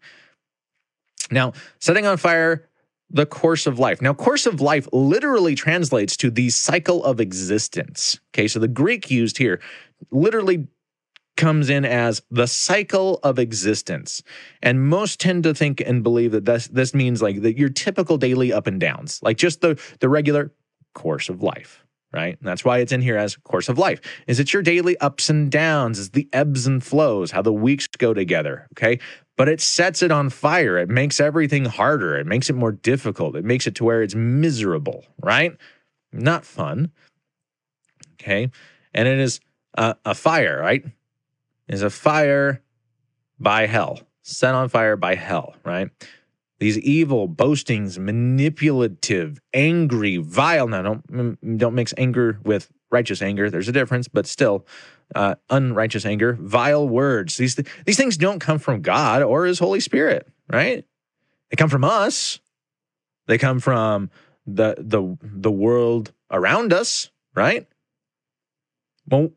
Now, 1.31 1.53
setting 1.79 2.05
on 2.05 2.17
fire 2.17 2.67
the 3.09 3.25
course 3.25 3.65
of 3.65 3.79
life. 3.79 4.01
Now, 4.01 4.13
course 4.13 4.45
of 4.45 4.61
life 4.61 4.87
literally 4.91 5.55
translates 5.55 6.17
to 6.17 6.29
the 6.29 6.49
cycle 6.49 7.03
of 7.03 7.19
existence. 7.19 8.19
Okay, 8.33 8.47
so 8.47 8.59
the 8.59 8.67
Greek 8.67 9.09
used 9.09 9.37
here 9.37 9.61
literally 10.11 10.67
comes 11.37 11.69
in 11.69 11.85
as 11.85 12.21
the 12.29 12.45
cycle 12.45 13.19
of 13.23 13.39
existence. 13.39 14.21
And 14.61 14.87
most 14.89 15.19
tend 15.19 15.43
to 15.43 15.53
think 15.53 15.81
and 15.81 16.03
believe 16.03 16.31
that 16.33 16.45
this, 16.45 16.67
this 16.67 16.93
means 16.93 17.21
like 17.21 17.41
that 17.41 17.57
your 17.57 17.69
typical 17.69 18.17
daily 18.17 18.51
up 18.51 18.67
and 18.67 18.79
downs, 18.79 19.19
like 19.23 19.37
just 19.37 19.61
the, 19.61 19.81
the 19.99 20.09
regular 20.09 20.51
course 20.93 21.29
of 21.29 21.41
life 21.41 21.80
right? 22.13 22.37
And 22.39 22.47
that's 22.47 22.65
why 22.65 22.79
it's 22.79 22.91
in 22.91 23.01
here 23.01 23.17
as 23.17 23.37
course 23.37 23.69
of 23.69 23.77
life. 23.77 24.01
Is 24.27 24.39
it 24.39 24.53
your 24.53 24.61
daily 24.61 24.97
ups 24.97 25.29
and 25.29 25.51
downs, 25.51 25.97
is 25.99 26.11
the 26.11 26.27
ebbs 26.33 26.67
and 26.67 26.83
flows, 26.83 27.31
how 27.31 27.41
the 27.41 27.53
weeks 27.53 27.87
go 27.87 28.13
together, 28.13 28.67
okay? 28.73 28.99
But 29.37 29.49
it 29.49 29.61
sets 29.61 30.03
it 30.03 30.11
on 30.11 30.29
fire. 30.29 30.77
It 30.77 30.89
makes 30.89 31.19
everything 31.19 31.65
harder. 31.65 32.17
It 32.17 32.27
makes 32.27 32.49
it 32.49 32.53
more 32.53 32.71
difficult. 32.71 33.35
It 33.35 33.45
makes 33.45 33.65
it 33.65 33.75
to 33.75 33.83
where 33.83 34.03
it's 34.03 34.15
miserable, 34.15 35.05
right? 35.21 35.55
Not 36.11 36.45
fun. 36.45 36.91
Okay? 38.21 38.51
And 38.93 39.07
it 39.07 39.19
is 39.19 39.39
a, 39.75 39.95
a 40.05 40.13
fire, 40.13 40.59
right? 40.59 40.83
It 40.85 41.73
is 41.73 41.81
a 41.81 41.89
fire 41.89 42.61
by 43.39 43.65
hell, 43.65 44.01
set 44.21 44.53
on 44.53 44.69
fire 44.69 44.95
by 44.95 45.15
hell, 45.15 45.55
right? 45.63 45.89
These 46.61 46.77
evil 46.77 47.27
boastings, 47.27 47.97
manipulative, 47.97 49.41
angry, 49.51 50.17
vile. 50.17 50.67
Now, 50.67 50.83
don't 50.83 51.57
don't 51.57 51.73
mix 51.73 51.91
anger 51.97 52.39
with 52.43 52.69
righteous 52.91 53.23
anger. 53.23 53.49
There's 53.49 53.67
a 53.67 53.71
difference, 53.71 54.07
but 54.07 54.27
still, 54.27 54.67
uh, 55.15 55.35
unrighteous 55.49 56.05
anger, 56.05 56.37
vile 56.39 56.87
words. 56.87 57.37
These 57.37 57.55
th- 57.55 57.67
these 57.87 57.97
things 57.97 58.15
don't 58.15 58.37
come 58.37 58.59
from 58.59 58.83
God 58.83 59.23
or 59.23 59.45
His 59.45 59.57
Holy 59.57 59.79
Spirit, 59.79 60.27
right? 60.53 60.85
They 61.49 61.55
come 61.55 61.67
from 61.67 61.83
us. 61.83 62.39
They 63.25 63.39
come 63.39 63.59
from 63.59 64.11
the 64.45 64.75
the 64.77 65.17
the 65.19 65.51
world 65.51 66.13
around 66.29 66.73
us, 66.73 67.09
right? 67.33 67.67
Well, 69.09 69.31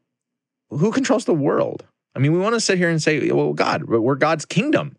who 0.69 0.93
controls 0.93 1.25
the 1.25 1.33
world? 1.33 1.87
I 2.15 2.19
mean, 2.19 2.35
we 2.35 2.39
want 2.39 2.55
to 2.55 2.61
sit 2.61 2.77
here 2.77 2.91
and 2.91 3.03
say, 3.03 3.31
well, 3.31 3.55
God, 3.55 3.85
we're 3.85 4.15
God's 4.15 4.45
kingdom. 4.45 4.99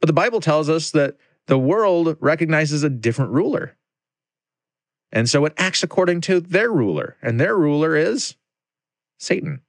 But 0.00 0.06
the 0.06 0.12
Bible 0.12 0.40
tells 0.40 0.68
us 0.68 0.90
that 0.92 1.16
the 1.46 1.58
world 1.58 2.16
recognizes 2.20 2.82
a 2.82 2.90
different 2.90 3.32
ruler. 3.32 3.76
And 5.12 5.28
so 5.28 5.44
it 5.44 5.54
acts 5.56 5.82
according 5.82 6.20
to 6.22 6.40
their 6.40 6.70
ruler, 6.70 7.16
and 7.20 7.40
their 7.40 7.56
ruler 7.56 7.96
is 7.96 8.36
Satan. 9.18 9.62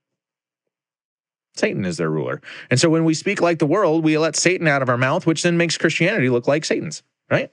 Satan 1.55 1.83
is 1.83 1.97
their 1.97 2.09
ruler. 2.09 2.41
And 2.69 2.79
so 2.79 2.89
when 2.89 3.03
we 3.03 3.13
speak 3.13 3.41
like 3.41 3.59
the 3.59 3.65
world, 3.65 4.03
we 4.03 4.17
let 4.17 4.35
Satan 4.35 4.67
out 4.67 4.81
of 4.81 4.89
our 4.89 4.97
mouth, 4.97 5.25
which 5.25 5.43
then 5.43 5.57
makes 5.57 5.77
Christianity 5.77 6.29
look 6.29 6.47
like 6.47 6.63
Satan's, 6.63 7.03
right? 7.29 7.51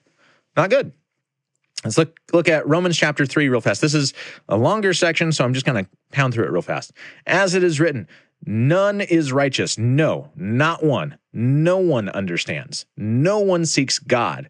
Not 0.56 0.70
good. 0.70 0.92
Let's 1.84 1.96
look 1.96 2.18
look 2.32 2.48
at 2.48 2.66
Romans 2.66 2.96
chapter 2.96 3.24
3 3.24 3.48
real 3.48 3.60
fast. 3.60 3.80
This 3.80 3.94
is 3.94 4.12
a 4.48 4.56
longer 4.56 4.92
section, 4.92 5.30
so 5.30 5.44
I'm 5.44 5.54
just 5.54 5.64
going 5.64 5.84
to 5.84 5.90
pound 6.10 6.34
through 6.34 6.44
it 6.44 6.50
real 6.50 6.62
fast. 6.62 6.92
As 7.26 7.54
it 7.54 7.62
is 7.62 7.78
written, 7.78 8.08
None 8.44 9.00
is 9.00 9.32
righteous. 9.32 9.76
No, 9.78 10.30
not 10.36 10.82
one. 10.82 11.18
No 11.32 11.78
one 11.78 12.08
understands. 12.08 12.86
No 12.96 13.40
one 13.40 13.66
seeks 13.66 13.98
God. 13.98 14.48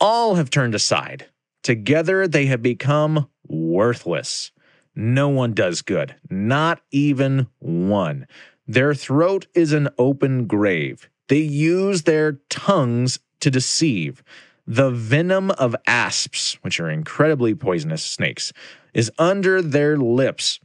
All 0.00 0.36
have 0.36 0.50
turned 0.50 0.74
aside. 0.74 1.26
Together 1.62 2.26
they 2.26 2.46
have 2.46 2.62
become 2.62 3.28
worthless. 3.46 4.52
No 4.94 5.28
one 5.28 5.52
does 5.52 5.82
good, 5.82 6.16
not 6.28 6.80
even 6.90 7.46
one. 7.58 8.26
Their 8.66 8.94
throat 8.94 9.46
is 9.54 9.72
an 9.72 9.88
open 9.98 10.46
grave. 10.46 11.08
They 11.28 11.38
use 11.38 12.02
their 12.02 12.40
tongues 12.50 13.18
to 13.40 13.50
deceive. 13.50 14.22
The 14.66 14.90
venom 14.90 15.50
of 15.52 15.76
asps, 15.86 16.58
which 16.62 16.80
are 16.80 16.90
incredibly 16.90 17.54
poisonous 17.54 18.02
snakes, 18.02 18.52
is 18.92 19.10
under 19.18 19.62
their 19.62 19.96
lips. 19.96 20.60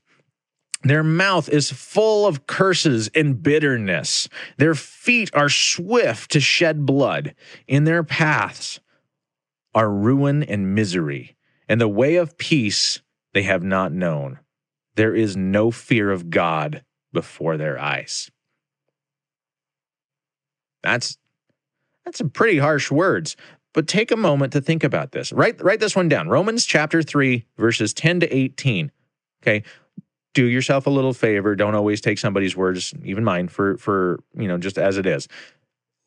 Their 0.84 1.04
mouth 1.04 1.48
is 1.48 1.72
full 1.72 2.28
of 2.28 2.46
curses 2.46 3.10
and 3.16 3.42
bitterness. 3.42 4.28
Their 4.58 4.76
feet 4.76 5.30
are 5.34 5.50
swift 5.50 6.32
to 6.32 6.42
shed 6.42 6.86
blood. 6.86 7.36
In 7.68 7.86
their 7.86 8.04
paths 8.04 8.82
are 9.74 9.90
ruin 9.90 10.44
and 10.44 10.76
misery, 10.76 11.36
and 11.70 11.80
the 11.80 11.88
way 11.88 12.16
of 12.16 12.38
peace 12.38 13.02
they 13.34 13.44
have 13.44 13.64
not 13.64 13.94
known. 13.94 14.40
There 14.96 15.16
is 15.16 15.36
no 15.38 15.72
fear 15.72 16.12
of 16.12 16.30
God 16.30 16.84
before 17.14 17.58
their 17.58 17.80
eyes. 17.80 18.30
That's 20.84 21.18
that's 22.04 22.18
some 22.18 22.30
pretty 22.30 22.58
harsh 22.58 22.92
words, 22.92 23.38
but 23.74 23.88
take 23.88 24.12
a 24.12 24.18
moment 24.18 24.52
to 24.54 24.62
think 24.62 24.84
about 24.84 25.14
this. 25.14 25.32
Write 25.32 25.64
write 25.64 25.80
this 25.80 25.96
one 25.96 26.10
down. 26.10 26.28
Romans 26.28 26.66
chapter 26.66 27.02
3 27.02 27.46
verses 27.58 27.94
10 27.94 28.20
to 28.20 28.36
18. 28.36 28.92
Okay? 29.42 29.64
Do 30.34 30.46
yourself 30.46 30.88
a 30.88 30.90
little 30.90 31.14
favor. 31.14 31.56
Don't 31.56 31.76
always 31.76 32.02
take 32.02 32.18
somebody's 32.18 32.56
words, 32.56 32.94
even 33.04 33.24
mine, 33.24 33.48
for 33.48 33.78
for 33.78 34.20
you 34.36 34.48
know 34.48 34.58
just 34.58 34.78
as 34.78 34.98
it 34.98 35.06
is. 35.06 35.28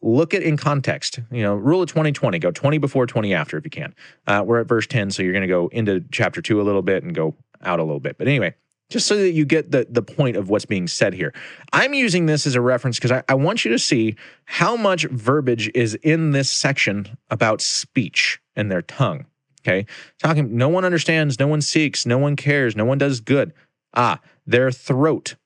Look 0.02 0.34
at 0.34 0.42
in 0.42 0.56
context. 0.56 1.20
You 1.30 1.42
know, 1.42 1.54
rule 1.54 1.82
of 1.82 1.88
2020, 1.88 2.38
go 2.38 2.50
20 2.50 2.78
before, 2.78 3.06
20 3.06 3.32
after 3.32 3.56
if 3.56 3.64
you 3.64 3.70
can. 3.70 3.94
Uh, 4.26 4.42
we're 4.46 4.60
at 4.60 4.68
verse 4.68 4.86
10, 4.86 5.10
so 5.10 5.22
you're 5.22 5.32
going 5.32 5.42
to 5.42 5.48
go 5.48 5.68
into 5.68 6.04
chapter 6.12 6.42
2 6.42 6.60
a 6.60 6.64
little 6.64 6.82
bit 6.82 7.02
and 7.02 7.14
go 7.14 7.34
out 7.62 7.80
a 7.80 7.82
little 7.82 7.98
bit. 7.98 8.18
But 8.18 8.28
anyway, 8.28 8.54
just 8.90 9.06
so 9.06 9.16
that 9.16 9.30
you 9.30 9.44
get 9.44 9.70
the, 9.70 9.86
the 9.88 10.02
point 10.02 10.36
of 10.36 10.48
what's 10.48 10.66
being 10.66 10.86
said 10.86 11.14
here. 11.14 11.32
I'm 11.72 11.94
using 11.94 12.26
this 12.26 12.46
as 12.46 12.54
a 12.54 12.60
reference 12.60 12.98
because 12.98 13.10
I, 13.10 13.22
I 13.28 13.34
want 13.34 13.64
you 13.64 13.72
to 13.72 13.78
see 13.78 14.16
how 14.44 14.76
much 14.76 15.04
verbiage 15.04 15.70
is 15.74 15.94
in 16.02 16.32
this 16.32 16.50
section 16.50 17.16
about 17.30 17.60
speech 17.60 18.40
and 18.54 18.70
their 18.70 18.82
tongue. 18.82 19.26
Okay. 19.62 19.86
Talking, 20.22 20.56
no 20.56 20.68
one 20.68 20.84
understands, 20.84 21.40
no 21.40 21.48
one 21.48 21.60
seeks, 21.60 22.06
no 22.06 22.18
one 22.18 22.36
cares, 22.36 22.76
no 22.76 22.84
one 22.84 22.98
does 22.98 23.18
good. 23.18 23.52
Ah, 23.94 24.20
their 24.46 24.70
throat 24.70 25.36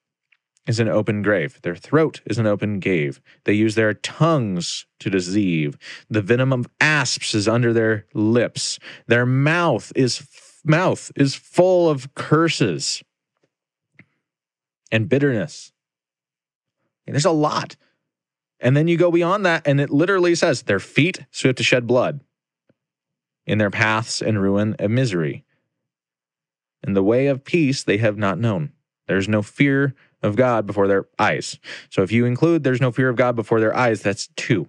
is 0.67 0.79
an 0.79 0.89
open 0.89 1.23
grave. 1.23 1.61
Their 1.63 1.77
throat 1.77 2.21
is 2.27 2.39
an 2.39 2.47
open 2.47 2.81
cave. 2.81 3.21
They 3.45 3.55
use 3.55 3.75
their 3.75 3.95
tongues 3.95 4.87
to 5.01 5.11
deceive. 5.11 5.77
The 6.09 6.23
venom 6.23 6.53
of 6.53 6.69
asps 6.81 7.35
is 7.35 7.49
under 7.49 7.73
their 7.73 8.07
lips. 8.15 8.79
Their 9.07 9.27
mouth 9.27 9.93
is 9.95 10.27
mouth 10.65 11.11
is 11.17 11.35
full 11.35 11.89
of 11.89 12.15
curses 12.15 13.03
and 14.93 15.09
bitterness. 15.09 15.73
And 17.07 17.15
there's 17.15 17.25
a 17.25 17.31
lot. 17.31 17.77
And 18.61 18.77
then 18.77 18.89
you 18.89 18.99
go 18.99 19.11
beyond 19.11 19.47
that, 19.47 19.67
and 19.67 19.81
it 19.81 19.91
literally 19.91 20.35
says 20.35 20.63
their 20.63 20.81
feet 20.81 21.25
swift 21.31 21.59
to 21.59 21.65
shed 21.65 21.87
blood 21.87 22.21
in 23.47 23.59
their 23.59 23.71
paths 23.71 24.21
and 24.21 24.41
ruin 24.41 24.77
and 24.79 24.95
misery. 24.95 25.45
In 26.83 26.95
the 26.95 27.03
way 27.03 27.27
of 27.27 27.45
peace 27.45 27.83
they 27.83 27.99
have 27.99 28.17
not 28.17 28.39
known. 28.39 28.73
There's 29.07 29.29
no 29.29 29.43
fear 29.43 29.95
of 30.23 30.37
God 30.37 30.67
before 30.67 30.87
their 30.87 31.07
eyes. 31.19 31.59
So 31.89 32.03
if 32.03 32.13
you 32.13 32.27
include 32.27 32.63
there's 32.63 32.81
no 32.81 32.93
fear 32.93 33.09
of 33.09 33.17
God 33.17 33.37
before 33.37 33.61
their 33.61 33.77
eyes, 33.77 34.03
that's 34.03 34.29
two. 34.37 34.69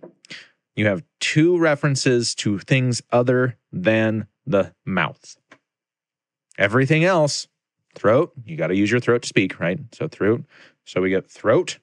You 0.75 0.87
have 0.87 1.03
two 1.19 1.57
references 1.57 2.33
to 2.35 2.59
things 2.59 3.01
other 3.11 3.57
than 3.71 4.27
the 4.45 4.73
mouth. 4.85 5.37
Everything 6.57 7.03
else 7.03 7.47
Throat, 7.95 8.31
you 8.45 8.55
got 8.55 8.67
to 8.67 8.75
use 8.75 8.89
your 8.89 8.99
throat 8.99 9.23
to 9.23 9.27
speak, 9.27 9.59
right? 9.59 9.79
So 9.93 10.07
throat. 10.07 10.43
So 10.85 11.01
we 11.01 11.09
get 11.09 11.29
throat, 11.29 11.79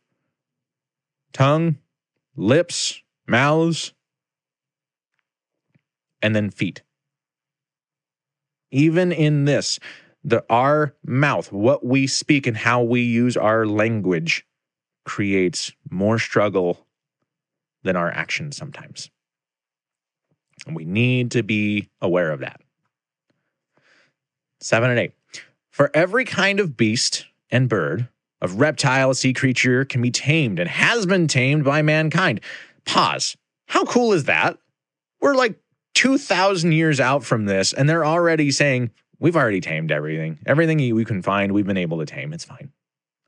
tongue, 1.33 1.79
lips, 2.35 3.03
mouths, 3.27 3.93
and 6.23 6.35
then 6.35 6.51
feet. 6.51 6.83
Even 8.71 9.13
in 9.13 9.45
this, 9.45 9.79
the 10.29 10.45
our 10.51 10.95
mouth, 11.05 11.53
what 11.53 11.85
we 11.85 12.07
speak 12.07 12.47
and 12.47 12.57
how 12.57 12.83
we 12.83 13.03
use 13.03 13.37
our 13.37 13.67
language 13.67 14.47
creates 15.05 15.73
more 15.91 16.19
struggle 16.19 16.87
than 17.83 17.97
our 17.97 18.11
actions 18.11 18.57
sometimes. 18.57 19.11
And 20.67 20.77
we 20.77 20.85
need 20.85 21.31
to 21.33 21.43
be 21.43 21.89
aware 22.01 22.31
of 22.31 22.41
that. 22.41 22.61
Seven 24.61 24.91
and 24.91 24.99
eight. 24.99 25.13
For 25.71 25.91
every 25.95 26.25
kind 26.25 26.61
of 26.61 26.77
beast 26.77 27.27
and 27.51 27.69
bird, 27.69 28.09
of 28.41 28.61
reptile, 28.61 29.15
sea 29.15 29.33
creature 29.33 29.85
can 29.85 30.03
be 30.03 30.11
tamed 30.11 30.59
and 30.59 30.69
has 30.69 31.07
been 31.07 31.27
tamed 31.27 31.65
by 31.65 31.83
mankind. 31.83 32.41
Pause. 32.85 33.37
How 33.67 33.85
cool 33.85 34.13
is 34.13 34.25
that? 34.25 34.59
We're 35.21 35.35
like 35.35 35.59
2,000 35.95 36.73
years 36.73 37.01
out 37.01 37.25
from 37.25 37.47
this, 37.47 37.73
and 37.73 37.89
they're 37.89 38.05
already 38.05 38.51
saying, 38.51 38.91
We've 39.21 39.37
already 39.37 39.61
tamed 39.61 39.91
everything. 39.91 40.39
Everything 40.47 40.95
we 40.95 41.05
can 41.05 41.23
find, 41.23 41.53
we've 41.53 41.67
been 41.67 41.77
able 41.77 41.99
to 41.99 42.07
tame. 42.07 42.33
It's 42.33 42.45
fine. 42.45 42.71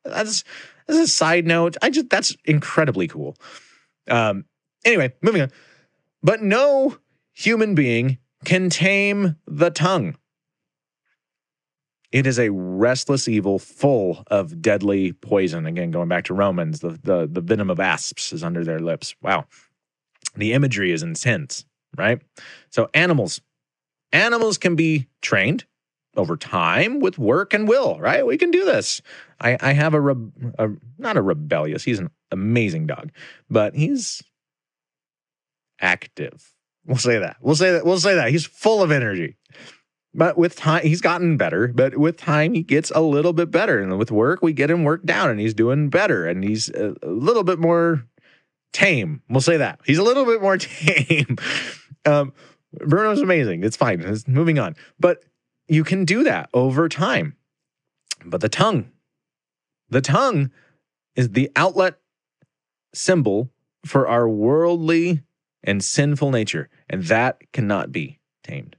That's, 0.05 0.45
as 0.89 0.97
a 0.97 1.07
side 1.07 1.47
note. 1.47 1.77
I 1.83 1.91
just, 1.91 2.11
that's 2.11 2.37
incredibly 2.45 3.09
cool. 3.09 3.37
Um, 4.09 4.45
anyway, 4.85 5.13
moving 5.21 5.43
on. 5.43 5.51
But 6.23 6.43
no 6.43 6.99
human 7.33 7.75
being 7.75 8.19
can 8.45 8.71
tame 8.71 9.37
the 9.47 9.71
tongue. 9.71 10.17
It 12.13 12.27
is 12.27 12.39
a 12.39 12.51
restless 12.51 13.29
evil 13.29 13.59
full 13.59 14.25
of 14.29 14.61
deadly 14.61 15.13
poison. 15.13 15.67
Again, 15.67 15.91
going 15.91 16.09
back 16.09 16.25
to 16.25 16.35
Romans, 16.35 16.81
the, 16.81 16.99
the, 17.03 17.29
the 17.31 17.41
venom 17.41 17.71
of 17.71 17.79
asps 17.79 18.33
is 18.33 18.43
under 18.43 18.65
their 18.65 18.81
lips. 18.81 19.15
Wow. 19.23 19.47
The 20.35 20.53
imagery 20.53 20.93
is 20.93 21.03
intense, 21.03 21.65
right? 21.97 22.21
So, 22.71 22.91
animals. 22.95 23.41
Animals 24.13 24.59
can 24.59 24.75
be 24.75 25.07
trained 25.23 25.65
over 26.21 26.37
time 26.37 27.01
with 27.01 27.19
work 27.19 27.53
and 27.53 27.67
will, 27.67 27.99
right? 27.99 28.25
We 28.25 28.39
can 28.39 28.51
do 28.51 28.65
this. 28.65 29.01
I, 29.41 29.57
I 29.61 29.73
have 29.73 29.95
a, 29.95 30.01
re- 30.01 30.31
a, 30.59 30.69
not 30.99 31.17
a 31.17 31.23
rebellious, 31.23 31.83
he's 31.83 31.99
an 31.99 32.11
amazing 32.31 32.87
dog, 32.87 33.11
but 33.49 33.75
he's 33.75 34.23
active. 35.81 36.53
We'll 36.87 36.99
say 36.99 37.19
that. 37.19 37.37
We'll 37.41 37.57
say 37.57 37.73
that. 37.73 37.85
We'll 37.85 38.01
say 38.01 38.15
that. 38.15 38.31
He's 38.31 38.47
full 38.47 38.83
of 38.83 38.91
energy. 38.91 39.37
But 40.13 40.37
with 40.37 40.57
time, 40.57 40.83
he's 40.83 41.01
gotten 41.01 41.37
better. 41.37 41.69
But 41.69 41.97
with 41.97 42.17
time, 42.17 42.55
he 42.55 42.63
gets 42.63 42.91
a 42.91 43.01
little 43.01 43.33
bit 43.33 43.51
better. 43.51 43.81
And 43.81 43.97
with 43.99 44.11
work, 44.11 44.43
we 44.43 44.53
get 44.53 44.71
him 44.71 44.83
worked 44.85 45.07
down 45.07 45.31
and 45.31 45.39
he's 45.39 45.55
doing 45.55 45.89
better. 45.89 46.27
And 46.27 46.43
he's 46.43 46.69
a, 46.71 46.95
a 47.03 47.09
little 47.09 47.45
bit 47.45 47.59
more 47.59 48.05
tame. 48.73 49.23
We'll 49.29 49.41
say 49.41 49.57
that. 49.59 49.81
He's 49.85 49.99
a 49.99 50.03
little 50.03 50.25
bit 50.25 50.43
more 50.43 50.57
tame. 50.59 51.37
um, 52.05 52.33
Bruno's 52.73 53.21
amazing. 53.21 53.63
It's 53.65 53.77
fine. 53.77 54.01
It's 54.01 54.27
moving 54.27 54.59
on. 54.59 54.75
But 54.99 55.25
you 55.71 55.85
can 55.85 56.05
do 56.05 56.25
that 56.25 56.51
over 56.53 56.89
time. 56.89 57.37
But 58.25 58.41
the 58.41 58.49
tongue, 58.49 58.91
the 59.89 60.01
tongue 60.01 60.51
is 61.15 61.31
the 61.31 61.51
outlet 61.55 61.95
symbol 62.93 63.51
for 63.87 64.09
our 64.09 64.29
worldly 64.29 65.23
and 65.63 65.83
sinful 65.83 66.33
nature. 66.33 66.69
And 66.89 67.05
that 67.05 67.41
cannot 67.53 67.93
be 67.93 68.19
tamed. 68.43 68.77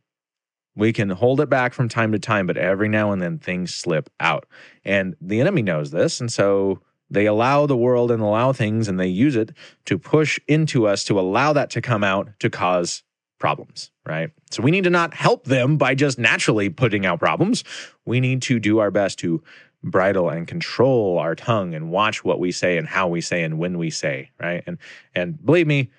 We 0.75 0.91
can 0.91 1.09
hold 1.09 1.39
it 1.39 1.49
back 1.49 1.73
from 1.73 1.87
time 1.87 2.11
to 2.11 2.19
time, 2.19 2.45
but 2.45 2.57
every 2.57 2.89
now 2.89 3.11
and 3.11 3.21
then 3.21 3.39
things 3.39 3.73
slip 3.73 4.09
out. 4.19 4.45
And 4.83 5.15
the 5.21 5.39
enemy 5.39 5.61
knows 5.61 5.91
this. 5.91 6.19
And 6.19 6.31
so 6.31 6.81
they 7.09 7.25
allow 7.25 7.65
the 7.65 7.77
world 7.77 8.11
and 8.11 8.21
allow 8.21 8.51
things 8.51 8.89
and 8.89 8.99
they 8.99 9.07
use 9.07 9.37
it 9.37 9.51
to 9.85 9.97
push 9.97 10.39
into 10.47 10.87
us 10.87 11.05
to 11.05 11.19
allow 11.19 11.53
that 11.53 11.69
to 11.71 11.81
come 11.81 12.03
out 12.03 12.29
to 12.39 12.49
cause 12.49 13.03
problems, 13.41 13.91
right? 14.05 14.29
So 14.51 14.63
we 14.63 14.71
need 14.71 14.85
to 14.85 14.89
not 14.89 15.13
help 15.13 15.43
them 15.43 15.75
by 15.75 15.95
just 15.95 16.17
naturally 16.17 16.69
putting 16.69 17.05
out 17.05 17.19
problems. 17.19 17.65
We 18.05 18.21
need 18.21 18.41
to 18.43 18.59
do 18.59 18.79
our 18.79 18.91
best 18.91 19.19
to 19.19 19.43
bridle 19.83 20.29
and 20.29 20.47
control 20.47 21.19
our 21.19 21.35
tongue 21.35 21.73
and 21.73 21.89
watch 21.89 22.23
what 22.23 22.39
we 22.39 22.51
say 22.51 22.77
and 22.77 22.87
how 22.87 23.09
we 23.09 23.19
say 23.19 23.43
and 23.43 23.57
when 23.57 23.77
we 23.77 23.89
say, 23.89 24.31
right? 24.39 24.63
And 24.65 24.77
and 25.13 25.43
believe 25.43 25.67
me, 25.67 25.89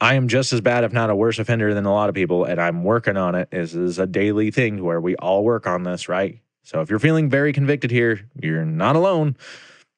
I 0.00 0.14
am 0.14 0.26
just 0.26 0.52
as 0.52 0.60
bad, 0.60 0.84
if 0.84 0.92
not 0.92 1.10
a 1.10 1.14
worse 1.14 1.38
offender 1.38 1.72
than 1.72 1.86
a 1.86 1.92
lot 1.92 2.08
of 2.08 2.14
people, 2.14 2.44
and 2.44 2.60
I'm 2.60 2.82
working 2.82 3.16
on 3.16 3.34
it. 3.34 3.50
This 3.50 3.74
is 3.74 3.98
a 3.98 4.06
daily 4.06 4.50
thing 4.50 4.82
where 4.82 5.00
we 5.00 5.14
all 5.16 5.44
work 5.44 5.66
on 5.66 5.84
this, 5.84 6.08
right? 6.08 6.40
So 6.64 6.80
if 6.80 6.90
you're 6.90 6.98
feeling 6.98 7.30
very 7.30 7.52
convicted 7.52 7.90
here, 7.90 8.28
you're 8.40 8.64
not 8.64 8.96
alone. 8.96 9.36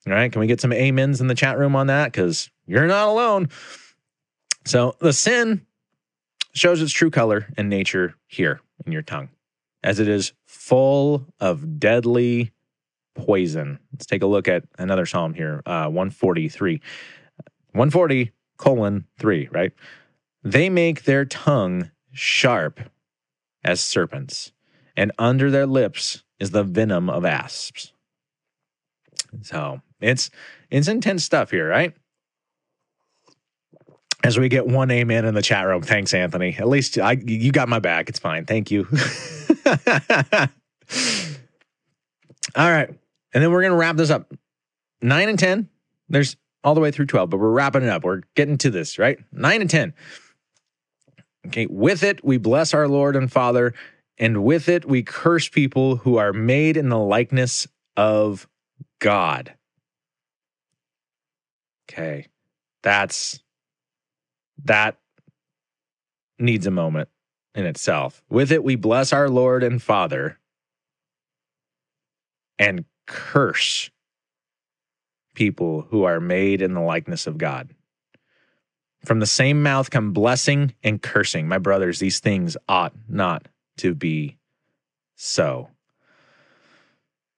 All 0.07 0.13
right. 0.13 0.31
Can 0.31 0.41
we 0.41 0.47
get 0.47 0.61
some 0.61 0.73
amens 0.73 1.21
in 1.21 1.27
the 1.27 1.35
chat 1.35 1.59
room 1.59 1.75
on 1.75 1.87
that? 1.89 2.13
Because 2.13 2.51
you're 2.67 2.87
not 2.87 3.09
alone. 3.09 3.49
So 4.65 4.95
the 5.01 5.13
sin 5.13 5.67
shows 6.59 6.83
its 6.83 6.93
true 6.93 7.11
color 7.11 7.47
and 7.57 7.69
nature 7.69 8.15
here 8.27 8.61
in 8.85 8.93
your 8.93 9.03
tongue, 9.03 9.29
as 9.83 10.01
it 10.01 10.09
is 10.09 10.33
full 10.47 11.27
of 11.41 11.79
deadly 11.79 12.53
poison. 13.15 13.79
Let's 13.93 14.07
take 14.07 14.23
a 14.23 14.27
look 14.27 14.49
at 14.49 14.65
another 14.79 15.07
psalm 15.07 15.35
here, 15.35 15.63
uh, 15.67 15.87
143. 15.87 16.81
140 17.73 18.33
colon 18.57 19.05
3, 19.19 19.49
right? 19.53 19.73
They 20.43 20.69
make 20.71 21.05
their 21.05 21.25
tongue 21.25 21.91
sharp 22.13 22.81
as 23.65 23.81
serpents, 23.81 24.53
and 24.97 25.13
under 25.19 25.51
their 25.51 25.67
lips 25.67 26.25
is 26.39 26.51
the 26.51 26.65
venom 26.65 27.11
of 27.11 27.25
asps. 27.25 27.93
So 29.43 29.83
it's 30.01 30.31
it's 30.71 30.89
intense 30.89 31.25
stuff 31.25 31.51
here, 31.51 31.69
right? 31.69 31.95
As 34.25 34.39
we 34.39 34.49
get 34.49 34.67
one 34.67 34.91
amen 34.91 35.25
in 35.25 35.35
the 35.35 35.43
chat 35.43 35.67
room. 35.67 35.83
Thanks, 35.83 36.13
Anthony. 36.13 36.57
At 36.59 36.69
least 36.69 36.99
I 36.99 37.13
you 37.13 37.53
got 37.53 37.69
my 37.69 37.79
back. 37.79 38.09
It's 38.09 38.19
fine. 38.19 38.47
Thank 38.47 38.71
you. 38.71 38.87
All 42.57 42.71
right. 42.71 42.89
And 43.33 43.43
then 43.43 43.53
we're 43.53 43.63
gonna 43.63 43.77
wrap 43.77 43.97
this 43.97 44.11
up. 44.11 44.33
Nine 45.01 45.29
and 45.29 45.39
ten. 45.39 45.69
There's 46.09 46.37
all 46.65 46.75
the 46.75 46.81
way 46.81 46.91
through 46.91 47.07
12, 47.07 47.31
but 47.31 47.39
we're 47.39 47.51
wrapping 47.51 47.83
it 47.83 47.89
up. 47.89 48.05
We're 48.05 48.23
getting 48.35 48.59
to 48.59 48.71
this, 48.71 48.99
right? 48.99 49.19
9 49.33 49.61
and 49.61 49.71
10. 49.71 49.95
Okay, 51.47 51.67
with 51.67 52.03
it, 52.03 52.25
we 52.25 52.37
bless 52.37 52.75
our 52.75 52.89
Lord 52.89 53.17
and 53.17 53.31
Father, 53.31 53.75
and 54.19 54.45
with 54.45 54.69
it, 54.69 54.85
we 54.85 55.03
curse 55.03 55.49
people 55.49 55.97
who 55.97 56.17
are 56.17 56.33
made 56.33 56.77
in 56.77 56.89
the 56.89 56.99
likeness 56.99 57.67
of 57.97 58.49
God. 58.99 59.55
Okay, 61.91 62.27
that's 62.83 63.41
that 64.65 64.97
needs 66.39 66.67
a 66.67 66.71
moment 66.71 67.09
in 67.55 67.67
itself. 67.67 68.23
With 68.29 68.53
it, 68.53 68.63
we 68.63 68.77
bless 68.77 69.13
our 69.13 69.29
Lord 69.29 69.63
and 69.63 69.83
Father 69.83 70.39
and 72.59 72.85
curse 73.07 73.91
people 75.35 75.83
who 75.91 76.05
are 76.05 76.21
made 76.21 76.63
in 76.63 76.75
the 76.75 76.81
likeness 76.81 77.27
of 77.27 77.39
God. 77.39 77.71
From 79.05 79.21
the 79.21 79.27
same 79.27 79.63
mouth 79.63 79.91
come 79.91 80.13
blessing 80.13 80.75
and 80.83 81.01
cursing. 81.01 81.47
My 81.49 81.59
brothers, 81.59 82.01
these 82.01 82.19
things 82.19 82.57
ought 82.69 82.93
not 83.09 83.47
to 83.79 83.95
be 83.95 84.37
so. 85.15 85.69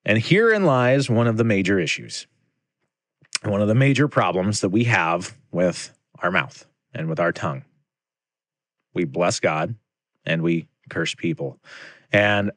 And 0.05 0.19
herein 0.19 0.65
lies 0.65 1.11
one 1.11 1.27
of 1.27 1.37
the 1.37 1.45
major 1.45 1.79
issues, 1.79 2.27
one 3.45 3.61
of 3.61 3.69
the 3.69 3.75
major 3.75 4.09
problems 4.09 4.63
that 4.63 4.71
we 4.71 4.85
have 4.85 5.37
with 5.53 5.95
our 6.21 6.31
mouth 6.31 6.67
and 6.95 7.09
with 7.09 7.21
our 7.21 7.33
tongue. 7.33 7.65
We 8.95 9.05
bless 9.05 9.41
God 9.41 9.75
and 10.25 10.43
we 10.43 10.69
curse 10.89 11.15
people. 11.15 11.59
And 12.13 12.51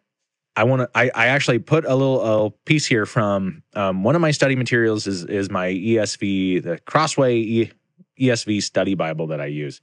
I 0.56 0.64
want 0.66 0.82
to. 0.82 0.90
I, 0.98 1.10
I 1.16 1.28
actually 1.28 1.60
put 1.60 1.86
a 1.86 1.96
little 1.96 2.46
a 2.46 2.52
piece 2.66 2.86
here 2.86 3.06
from 3.06 3.64
um, 3.74 4.04
one 4.04 4.16
of 4.16 4.22
my 4.22 4.32
study 4.32 4.56
materials 4.56 5.08
is 5.08 5.24
is 5.26 5.50
my 5.50 5.70
ESV 5.70 6.64
the 6.64 6.80
Crossway 6.86 7.38
e, 7.38 7.72
ESV 8.20 8.62
study 8.62 8.94
Bible 8.94 9.28
that 9.28 9.42
I 9.42 9.48
use, 9.48 9.82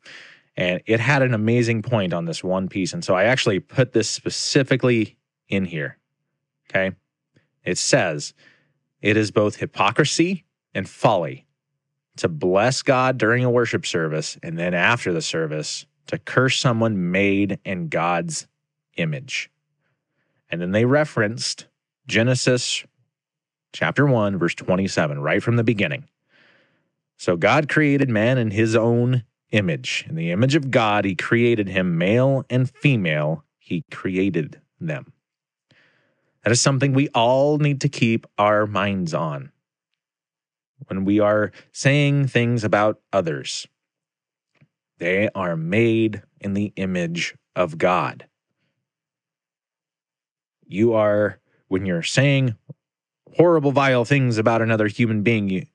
and 0.56 0.80
it 0.86 1.00
had 1.00 1.22
an 1.22 1.34
amazing 1.34 1.82
point 1.82 2.12
on 2.12 2.24
this 2.24 2.44
one 2.44 2.68
piece, 2.68 2.92
and 2.92 3.04
so 3.04 3.14
I 3.14 3.24
actually 3.24 3.58
put 3.58 3.92
this 3.92 4.08
specifically 4.08 5.16
in 5.48 5.64
here. 5.64 5.98
Okay, 6.68 6.94
it 7.64 7.76
says 7.76 8.32
it 9.02 9.16
is 9.16 9.32
both 9.32 9.56
hypocrisy 9.56 10.44
and 10.72 10.88
folly 10.88 11.46
to 12.16 12.28
bless 12.28 12.82
God 12.82 13.18
during 13.18 13.44
a 13.44 13.50
worship 13.50 13.86
service 13.86 14.38
and 14.42 14.58
then 14.58 14.74
after 14.74 15.12
the 15.12 15.22
service 15.22 15.86
to 16.06 16.18
curse 16.18 16.58
someone 16.58 17.10
made 17.10 17.58
in 17.64 17.88
God's 17.88 18.46
image. 18.96 19.50
And 20.50 20.60
then 20.60 20.72
they 20.72 20.84
referenced 20.84 21.66
Genesis 22.06 22.84
chapter 23.72 24.06
1, 24.06 24.38
verse 24.38 24.54
27, 24.54 25.20
right 25.20 25.42
from 25.42 25.56
the 25.56 25.64
beginning. 25.64 26.08
So 27.16 27.36
God 27.36 27.68
created 27.68 28.08
man 28.08 28.38
in 28.38 28.50
his 28.50 28.74
own 28.74 29.24
image. 29.52 30.06
In 30.08 30.16
the 30.16 30.30
image 30.30 30.54
of 30.54 30.70
God, 30.70 31.04
he 31.04 31.14
created 31.14 31.68
him 31.68 31.98
male 31.98 32.44
and 32.50 32.68
female, 32.68 33.44
he 33.58 33.84
created 33.90 34.60
them. 34.80 35.12
That 36.42 36.52
is 36.52 36.60
something 36.60 36.92
we 36.92 37.08
all 37.10 37.58
need 37.58 37.82
to 37.82 37.88
keep 37.88 38.26
our 38.38 38.66
minds 38.66 39.12
on 39.14 39.52
when 40.86 41.04
we 41.04 41.20
are 41.20 41.52
saying 41.72 42.28
things 42.28 42.64
about 42.64 43.00
others. 43.12 43.66
They 44.98 45.28
are 45.34 45.56
made 45.56 46.22
in 46.40 46.54
the 46.54 46.72
image 46.76 47.34
of 47.56 47.78
God. 47.78 48.26
You 50.66 50.92
are, 50.92 51.38
when 51.68 51.86
you're 51.86 52.02
saying 52.02 52.54
horrible, 53.36 53.72
vile 53.72 54.04
things 54.04 54.38
about 54.38 54.62
another 54.62 54.86
human 54.86 55.22
being, 55.22 55.48
you, 55.48 55.66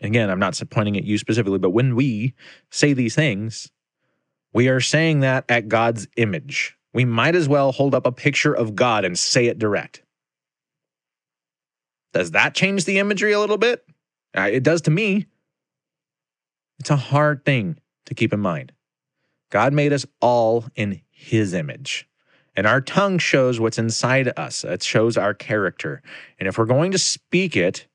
again, 0.00 0.30
I'm 0.30 0.38
not 0.38 0.60
pointing 0.70 0.96
at 0.96 1.04
you 1.04 1.18
specifically, 1.18 1.58
but 1.58 1.70
when 1.70 1.94
we 1.94 2.34
say 2.70 2.92
these 2.92 3.14
things, 3.14 3.70
we 4.52 4.68
are 4.68 4.80
saying 4.80 5.20
that 5.20 5.44
at 5.48 5.68
God's 5.68 6.08
image. 6.16 6.76
We 6.92 7.04
might 7.04 7.34
as 7.34 7.48
well 7.48 7.72
hold 7.72 7.94
up 7.94 8.06
a 8.06 8.12
picture 8.12 8.54
of 8.54 8.74
God 8.74 9.04
and 9.04 9.18
say 9.18 9.46
it 9.46 9.58
direct. 9.58 10.02
Does 12.14 12.30
that 12.30 12.54
change 12.54 12.86
the 12.86 12.98
imagery 12.98 13.32
a 13.32 13.40
little 13.40 13.58
bit? 13.58 13.84
Uh, 14.36 14.42
it 14.52 14.62
does 14.62 14.82
to 14.82 14.90
me. 14.90 15.26
It's 16.78 16.90
a 16.90 16.96
hard 16.96 17.44
thing 17.44 17.78
to 18.04 18.14
keep 18.14 18.32
in 18.32 18.40
mind. 18.40 18.72
God 19.50 19.72
made 19.72 19.92
us 19.92 20.04
all 20.20 20.66
in 20.74 21.00
his 21.10 21.54
image. 21.54 22.08
And 22.54 22.66
our 22.66 22.80
tongue 22.80 23.18
shows 23.18 23.60
what's 23.60 23.78
inside 23.78 24.32
us. 24.38 24.64
It 24.64 24.82
shows 24.82 25.16
our 25.16 25.34
character. 25.34 26.02
And 26.38 26.48
if 26.48 26.58
we're 26.58 26.64
going 26.64 26.92
to 26.92 26.98
speak 26.98 27.56
it, 27.56 27.86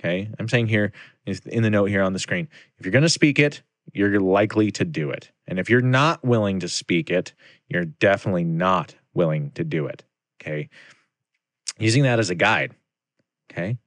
okay, 0.00 0.30
I'm 0.38 0.48
saying 0.48 0.68
here 0.68 0.92
in 1.26 1.62
the 1.62 1.70
note 1.70 1.86
here 1.86 2.02
on 2.02 2.12
the 2.12 2.18
screen, 2.18 2.48
if 2.78 2.86
you're 2.86 2.92
going 2.92 3.02
to 3.02 3.08
speak 3.08 3.38
it, 3.38 3.62
you're 3.92 4.20
likely 4.20 4.70
to 4.72 4.84
do 4.84 5.10
it. 5.10 5.30
And 5.46 5.58
if 5.58 5.68
you're 5.68 5.80
not 5.80 6.24
willing 6.24 6.60
to 6.60 6.68
speak 6.68 7.10
it, 7.10 7.34
you're 7.68 7.84
definitely 7.84 8.44
not 8.44 8.94
willing 9.14 9.50
to 9.52 9.64
do 9.64 9.86
it. 9.86 10.04
Okay. 10.40 10.68
Using 11.78 12.04
that 12.04 12.20
as 12.20 12.30
a 12.30 12.34
guide. 12.34 12.74
Okay. 13.50 13.78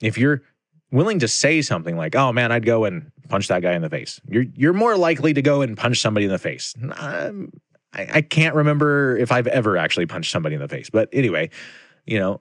If 0.00 0.16
you're 0.16 0.42
willing 0.90 1.18
to 1.20 1.28
say 1.28 1.62
something 1.62 1.96
like, 1.96 2.14
"Oh 2.14 2.32
man, 2.32 2.52
I'd 2.52 2.64
go 2.66 2.84
and 2.84 3.10
punch 3.28 3.48
that 3.48 3.62
guy 3.62 3.74
in 3.74 3.82
the 3.82 3.90
face," 3.90 4.20
you're 4.28 4.44
you're 4.54 4.72
more 4.72 4.96
likely 4.96 5.32
to 5.34 5.42
go 5.42 5.62
and 5.62 5.76
punch 5.76 6.00
somebody 6.00 6.26
in 6.26 6.32
the 6.32 6.38
face. 6.38 6.74
Um, 6.96 7.52
I, 7.92 8.08
I 8.14 8.20
can't 8.22 8.54
remember 8.54 9.16
if 9.16 9.32
I've 9.32 9.46
ever 9.46 9.76
actually 9.76 10.06
punched 10.06 10.30
somebody 10.30 10.54
in 10.54 10.60
the 10.60 10.68
face, 10.68 10.90
but 10.90 11.08
anyway, 11.12 11.50
you 12.06 12.18
know, 12.18 12.40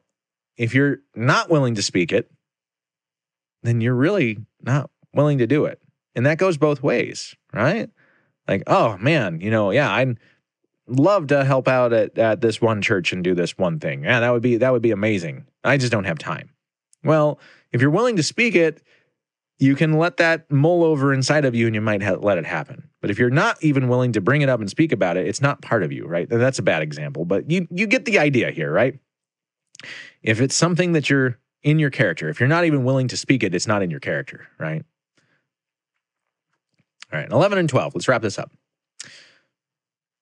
if 0.57 0.73
you're 0.73 0.99
not 1.15 1.49
willing 1.49 1.75
to 1.75 1.81
speak 1.81 2.11
it, 2.11 2.31
then 3.63 3.81
you're 3.81 3.95
really 3.95 4.37
not 4.61 4.89
willing 5.13 5.39
to 5.39 5.47
do 5.47 5.65
it, 5.65 5.81
and 6.15 6.25
that 6.25 6.37
goes 6.37 6.57
both 6.57 6.83
ways, 6.83 7.35
right? 7.53 7.89
Like, 8.47 8.63
oh 8.67 8.97
man, 8.97 9.41
you 9.41 9.51
know, 9.51 9.71
yeah, 9.71 9.91
I'd 9.91 10.17
love 10.87 11.27
to 11.27 11.45
help 11.45 11.67
out 11.67 11.93
at, 11.93 12.17
at 12.17 12.41
this 12.41 12.59
one 12.59 12.81
church 12.81 13.13
and 13.13 13.23
do 13.23 13.35
this 13.35 13.57
one 13.57 13.79
thing. 13.79 14.03
Yeah, 14.03 14.19
that 14.19 14.31
would 14.31 14.41
be 14.41 14.57
that 14.57 14.71
would 14.71 14.81
be 14.81 14.91
amazing. 14.91 15.45
I 15.63 15.77
just 15.77 15.91
don't 15.91 16.05
have 16.05 16.17
time. 16.17 16.49
Well, 17.03 17.39
if 17.71 17.81
you're 17.81 17.89
willing 17.89 18.15
to 18.17 18.23
speak 18.23 18.55
it, 18.55 18.81
you 19.59 19.75
can 19.75 19.97
let 19.97 20.17
that 20.17 20.49
mull 20.49 20.83
over 20.83 21.13
inside 21.13 21.45
of 21.45 21.53
you 21.53 21.65
and 21.65 21.75
you 21.75 21.81
might 21.81 22.01
ha- 22.01 22.17
let 22.19 22.37
it 22.37 22.45
happen. 22.45 22.89
But 23.01 23.11
if 23.11 23.19
you're 23.19 23.29
not 23.29 23.61
even 23.61 23.89
willing 23.89 24.13
to 24.13 24.21
bring 24.21 24.41
it 24.41 24.49
up 24.49 24.59
and 24.59 24.69
speak 24.69 24.91
about 24.91 25.17
it, 25.17 25.27
it's 25.27 25.41
not 25.41 25.61
part 25.61 25.83
of 25.83 25.91
you, 25.91 26.05
right? 26.05 26.27
that's 26.29 26.59
a 26.59 26.63
bad 26.63 26.81
example, 26.81 27.25
but 27.25 27.49
you 27.51 27.67
you 27.69 27.87
get 27.87 28.05
the 28.05 28.19
idea 28.19 28.51
here, 28.51 28.71
right? 28.71 28.97
If 30.23 30.41
it's 30.41 30.55
something 30.55 30.93
that 30.93 31.09
you're 31.09 31.37
in 31.63 31.79
your 31.79 31.89
character, 31.89 32.29
if 32.29 32.39
you're 32.39 32.49
not 32.49 32.65
even 32.65 32.83
willing 32.83 33.07
to 33.09 33.17
speak 33.17 33.43
it, 33.43 33.53
it's 33.53 33.67
not 33.67 33.81
in 33.81 33.91
your 33.91 33.99
character, 33.99 34.47
right? 34.57 34.83
All 37.11 37.19
right, 37.19 37.29
11 37.29 37.57
and 37.57 37.69
12. 37.69 37.95
Let's 37.95 38.07
wrap 38.07 38.21
this 38.21 38.37
up. 38.37 38.51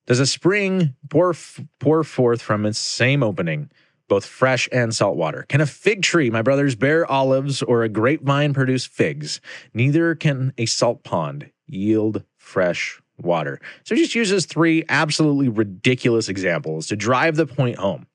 Does 0.06 0.20
a 0.20 0.26
spring 0.26 0.94
pour, 1.10 1.34
pour 1.80 2.02
forth 2.02 2.40
from 2.40 2.64
its 2.64 2.78
same 2.78 3.22
opening? 3.22 3.70
Both 4.08 4.24
fresh 4.24 4.68
and 4.72 4.94
salt 4.94 5.16
water. 5.16 5.44
Can 5.48 5.60
a 5.60 5.66
fig 5.66 6.02
tree, 6.02 6.30
my 6.30 6.42
brothers, 6.42 6.74
bear 6.74 7.06
olives 7.10 7.62
or 7.62 7.82
a 7.82 7.88
grapevine 7.88 8.54
produce 8.54 8.86
figs? 8.86 9.40
Neither 9.74 10.14
can 10.14 10.52
a 10.58 10.66
salt 10.66 11.04
pond 11.04 11.50
yield 11.66 12.24
fresh 12.36 13.00
water. 13.20 13.60
So 13.84 13.94
he 13.94 14.02
just 14.02 14.14
uses 14.14 14.46
three 14.46 14.84
absolutely 14.88 15.48
ridiculous 15.48 16.28
examples 16.28 16.86
to 16.88 16.96
drive 16.96 17.36
the 17.36 17.46
point 17.46 17.76
home. 17.76 18.06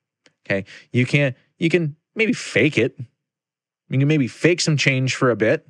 Okay. 0.46 0.64
You 0.92 1.06
can 1.06 1.34
you 1.58 1.70
can 1.70 1.96
maybe 2.14 2.32
fake 2.32 2.78
it. 2.78 2.98
You 3.88 3.98
can 3.98 4.08
maybe 4.08 4.28
fake 4.28 4.60
some 4.60 4.76
change 4.76 5.14
for 5.14 5.30
a 5.30 5.36
bit, 5.36 5.66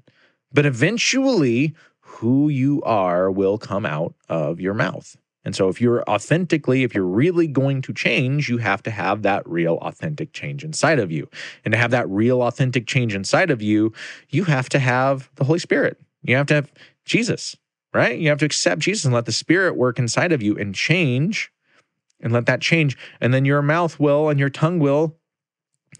but 0.52 0.66
eventually 0.66 1.74
who 2.00 2.48
you 2.48 2.82
are 2.82 3.30
will 3.30 3.58
come 3.58 3.84
out 3.84 4.14
of 4.28 4.60
your 4.60 4.74
mouth. 4.74 5.16
And 5.44 5.54
so, 5.54 5.68
if 5.68 5.80
you're 5.80 6.02
authentically, 6.08 6.82
if 6.82 6.94
you're 6.94 7.04
really 7.04 7.46
going 7.46 7.82
to 7.82 7.92
change, 7.92 8.48
you 8.48 8.58
have 8.58 8.82
to 8.84 8.90
have 8.90 9.22
that 9.22 9.46
real, 9.48 9.74
authentic 9.82 10.32
change 10.32 10.64
inside 10.64 10.98
of 10.98 11.12
you. 11.12 11.28
And 11.64 11.72
to 11.72 11.78
have 11.78 11.90
that 11.90 12.08
real, 12.08 12.42
authentic 12.42 12.86
change 12.86 13.14
inside 13.14 13.50
of 13.50 13.60
you, 13.60 13.92
you 14.30 14.44
have 14.44 14.68
to 14.70 14.78
have 14.78 15.30
the 15.36 15.44
Holy 15.44 15.58
Spirit. 15.58 16.00
You 16.22 16.36
have 16.36 16.46
to 16.46 16.54
have 16.54 16.72
Jesus, 17.04 17.56
right? 17.92 18.18
You 18.18 18.30
have 18.30 18.38
to 18.38 18.46
accept 18.46 18.80
Jesus 18.80 19.04
and 19.04 19.12
let 19.12 19.26
the 19.26 19.32
Spirit 19.32 19.76
work 19.76 19.98
inside 19.98 20.32
of 20.32 20.42
you 20.42 20.56
and 20.56 20.74
change 20.74 21.52
and 22.20 22.32
let 22.32 22.46
that 22.46 22.60
change. 22.60 22.96
And 23.20 23.34
then 23.34 23.44
your 23.44 23.62
mouth 23.62 24.00
will 24.00 24.30
and 24.30 24.40
your 24.40 24.50
tongue 24.50 24.78
will 24.78 25.16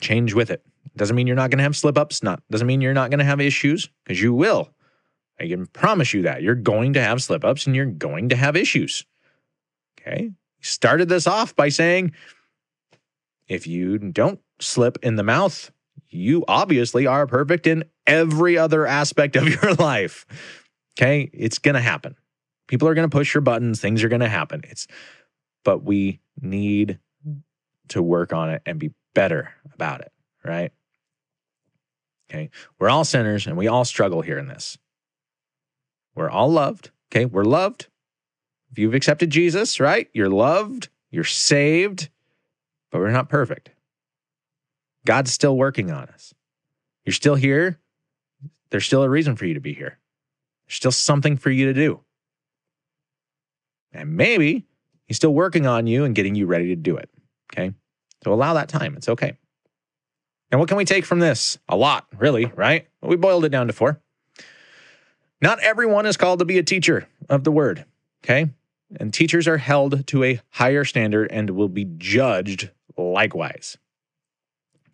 change 0.00 0.34
with 0.34 0.50
it. 0.50 0.64
Doesn't 0.96 1.16
mean 1.16 1.26
you're 1.26 1.36
not 1.36 1.50
going 1.50 1.58
to 1.58 1.64
have 1.64 1.76
slip 1.76 1.98
ups. 1.98 2.22
Not 2.22 2.42
doesn't 2.50 2.66
mean 2.66 2.80
you're 2.80 2.94
not 2.94 3.10
going 3.10 3.18
to 3.18 3.24
have 3.24 3.40
issues 3.40 3.88
because 4.04 4.22
you 4.22 4.32
will. 4.32 4.70
I 5.38 5.48
can 5.48 5.66
promise 5.66 6.14
you 6.14 6.22
that 6.22 6.42
you're 6.42 6.54
going 6.54 6.92
to 6.92 7.02
have 7.02 7.22
slip 7.22 7.44
ups 7.44 7.66
and 7.66 7.74
you're 7.74 7.86
going 7.86 8.28
to 8.28 8.36
have 8.36 8.56
issues. 8.56 9.04
Okay. 10.00 10.30
He 10.56 10.64
started 10.64 11.08
this 11.08 11.26
off 11.26 11.54
by 11.54 11.68
saying, 11.68 12.12
if 13.48 13.66
you 13.66 13.98
don't 13.98 14.40
slip 14.60 14.98
in 15.02 15.16
the 15.16 15.22
mouth, 15.22 15.70
you 16.08 16.44
obviously 16.48 17.06
are 17.06 17.26
perfect 17.26 17.66
in 17.66 17.84
every 18.06 18.56
other 18.56 18.86
aspect 18.86 19.36
of 19.36 19.48
your 19.62 19.74
life. 19.74 20.26
Okay. 20.98 21.30
It's 21.32 21.58
going 21.58 21.74
to 21.74 21.80
happen. 21.80 22.16
People 22.66 22.88
are 22.88 22.94
going 22.94 23.08
to 23.08 23.14
push 23.14 23.34
your 23.34 23.40
buttons. 23.42 23.80
Things 23.80 24.02
are 24.02 24.08
going 24.08 24.20
to 24.20 24.28
happen. 24.28 24.62
It's, 24.64 24.86
but 25.64 25.82
we 25.82 26.20
need 26.40 26.98
to 27.88 28.02
work 28.02 28.32
on 28.32 28.50
it 28.50 28.62
and 28.64 28.78
be 28.78 28.92
better 29.14 29.52
about 29.74 30.00
it. 30.00 30.12
Right. 30.44 30.72
Okay. 32.30 32.50
We're 32.78 32.90
all 32.90 33.04
sinners 33.04 33.46
and 33.46 33.56
we 33.56 33.68
all 33.68 33.84
struggle 33.84 34.22
here 34.22 34.38
in 34.38 34.46
this. 34.46 34.78
We're 36.14 36.30
all 36.30 36.50
loved. 36.50 36.90
Okay. 37.10 37.24
We're 37.26 37.44
loved. 37.44 37.88
If 38.74 38.80
you've 38.80 38.94
accepted 38.94 39.30
Jesus, 39.30 39.78
right? 39.78 40.10
You're 40.12 40.28
loved, 40.28 40.88
you're 41.12 41.22
saved, 41.22 42.08
but 42.90 42.98
we're 42.98 43.12
not 43.12 43.28
perfect. 43.28 43.70
God's 45.06 45.32
still 45.32 45.56
working 45.56 45.92
on 45.92 46.08
us. 46.08 46.34
You're 47.04 47.12
still 47.12 47.36
here. 47.36 47.78
There's 48.70 48.84
still 48.84 49.04
a 49.04 49.08
reason 49.08 49.36
for 49.36 49.46
you 49.46 49.54
to 49.54 49.60
be 49.60 49.74
here. 49.74 50.00
There's 50.66 50.74
still 50.74 50.90
something 50.90 51.36
for 51.36 51.50
you 51.50 51.66
to 51.66 51.72
do. 51.72 52.00
And 53.92 54.16
maybe 54.16 54.66
he's 55.06 55.18
still 55.18 55.32
working 55.32 55.68
on 55.68 55.86
you 55.86 56.02
and 56.02 56.12
getting 56.12 56.34
you 56.34 56.46
ready 56.46 56.66
to 56.66 56.76
do 56.76 56.96
it. 56.96 57.08
Okay. 57.52 57.72
So 58.24 58.32
allow 58.32 58.54
that 58.54 58.68
time. 58.68 58.96
It's 58.96 59.08
okay. 59.08 59.36
And 60.50 60.58
what 60.58 60.68
can 60.68 60.78
we 60.78 60.84
take 60.84 61.04
from 61.04 61.20
this? 61.20 61.58
A 61.68 61.76
lot, 61.76 62.08
really, 62.18 62.46
right? 62.56 62.88
we 63.02 63.14
boiled 63.14 63.44
it 63.44 63.50
down 63.50 63.68
to 63.68 63.72
four. 63.72 64.00
Not 65.40 65.60
everyone 65.60 66.06
is 66.06 66.16
called 66.16 66.40
to 66.40 66.44
be 66.44 66.58
a 66.58 66.64
teacher 66.64 67.06
of 67.28 67.44
the 67.44 67.52
word. 67.52 67.84
Okay. 68.24 68.50
And 69.00 69.12
teachers 69.12 69.48
are 69.48 69.58
held 69.58 70.06
to 70.08 70.24
a 70.24 70.40
higher 70.50 70.84
standard 70.84 71.30
and 71.30 71.50
will 71.50 71.68
be 71.68 71.86
judged 71.96 72.70
likewise. 72.96 73.76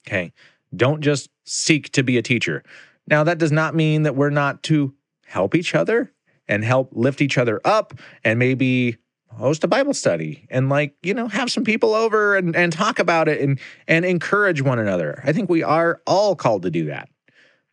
Okay. 0.07 0.33
Don't 0.75 1.01
just 1.01 1.31
seek 1.45 1.91
to 1.93 2.03
be 2.03 2.17
a 2.17 2.23
teacher. 2.23 2.63
Now, 3.07 3.25
that 3.25 3.39
does 3.39 3.53
not 3.53 3.75
mean 3.75 4.05
that 4.05 4.17
we're 4.17 4.31
not 4.31 4.63
to 4.65 4.95
help 5.27 5.55
each 5.55 5.75
other 5.75 6.13
and 6.49 6.65
help 6.65 6.91
lift 6.93 7.21
each 7.21 7.39
other 7.39 7.61
up 7.65 7.95
and 8.25 8.39
maybe 8.39 8.97
host 9.29 9.65
a 9.65 9.69
Bible 9.69 9.95
study 9.95 10.47
and 10.51 10.69
like, 10.69 10.95
you 11.03 11.15
know, 11.15 11.29
have 11.29 11.51
some 11.51 11.65
people 11.65 11.95
over 11.95 12.37
and, 12.37 12.57
and 12.57 12.73
talk 12.73 12.99
about 12.99 13.29
it 13.29 13.41
and 13.41 13.61
and 13.87 14.05
encourage 14.05 14.61
one 14.61 14.79
another. 14.79 15.21
I 15.25 15.33
think 15.33 15.49
we 15.49 15.63
are 15.63 16.01
all 16.07 16.35
called 16.35 16.63
to 16.63 16.71
do 16.71 16.87
that. 16.87 17.09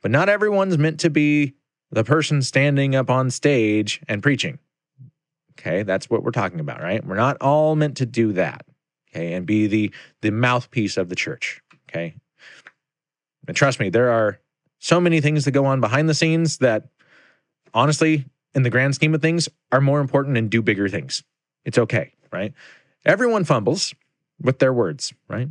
But 0.02 0.12
not 0.12 0.30
everyone's 0.30 0.78
meant 0.78 1.00
to 1.02 1.10
be 1.10 1.56
the 1.92 2.04
person 2.04 2.42
standing 2.42 2.96
up 2.96 3.10
on 3.10 3.32
stage 3.32 4.02
and 4.08 4.22
preaching. 4.22 4.60
Okay, 5.60 5.84
that's 5.84 6.10
what 6.10 6.24
we're 6.24 6.32
talking 6.32 6.60
about, 6.60 6.82
right? 6.82 7.04
We're 7.06 7.16
not 7.16 7.38
all 7.42 7.76
meant 7.76 7.98
to 7.98 8.06
do 8.06 8.34
that. 8.34 8.66
Okay, 9.10 9.34
and 9.34 9.46
be 9.46 9.68
the 9.68 9.92
the 10.22 10.32
mouthpiece 10.32 10.98
of 10.98 11.10
the 11.10 11.16
church. 11.16 11.62
Okay. 11.90 12.16
And 13.48 13.56
trust 13.56 13.80
me, 13.80 13.90
there 13.90 14.12
are 14.12 14.40
so 14.80 15.00
many 15.00 15.22
things 15.22 15.46
that 15.46 15.52
go 15.52 15.66
on 15.66 15.80
behind 15.80 16.10
the 16.10 16.14
scenes 16.14 16.58
that 16.58 16.90
honestly, 17.74 18.26
in 18.54 18.64
the 18.64 18.70
grand 18.70 18.96
scheme 18.96 19.14
of 19.16 19.22
things, 19.22 19.48
are 19.72 19.82
more 19.82 20.00
important 20.00 20.38
and 20.38 20.50
do 20.50 20.62
bigger 20.62 20.90
things. 20.90 21.24
It's 21.66 21.78
okay, 21.78 22.14
right? 22.32 22.54
Everyone 23.06 23.44
fumbles 23.44 23.94
with 24.42 24.60
their 24.60 24.74
words, 24.74 25.14
right? 25.28 25.48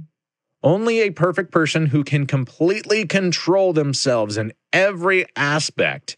Only 0.62 1.00
a 1.00 1.10
perfect 1.10 1.52
person 1.52 1.86
who 1.86 2.02
can 2.02 2.26
completely 2.26 3.06
control 3.06 3.72
themselves 3.72 4.36
in 4.36 4.52
every 4.72 5.26
aspect 5.36 6.16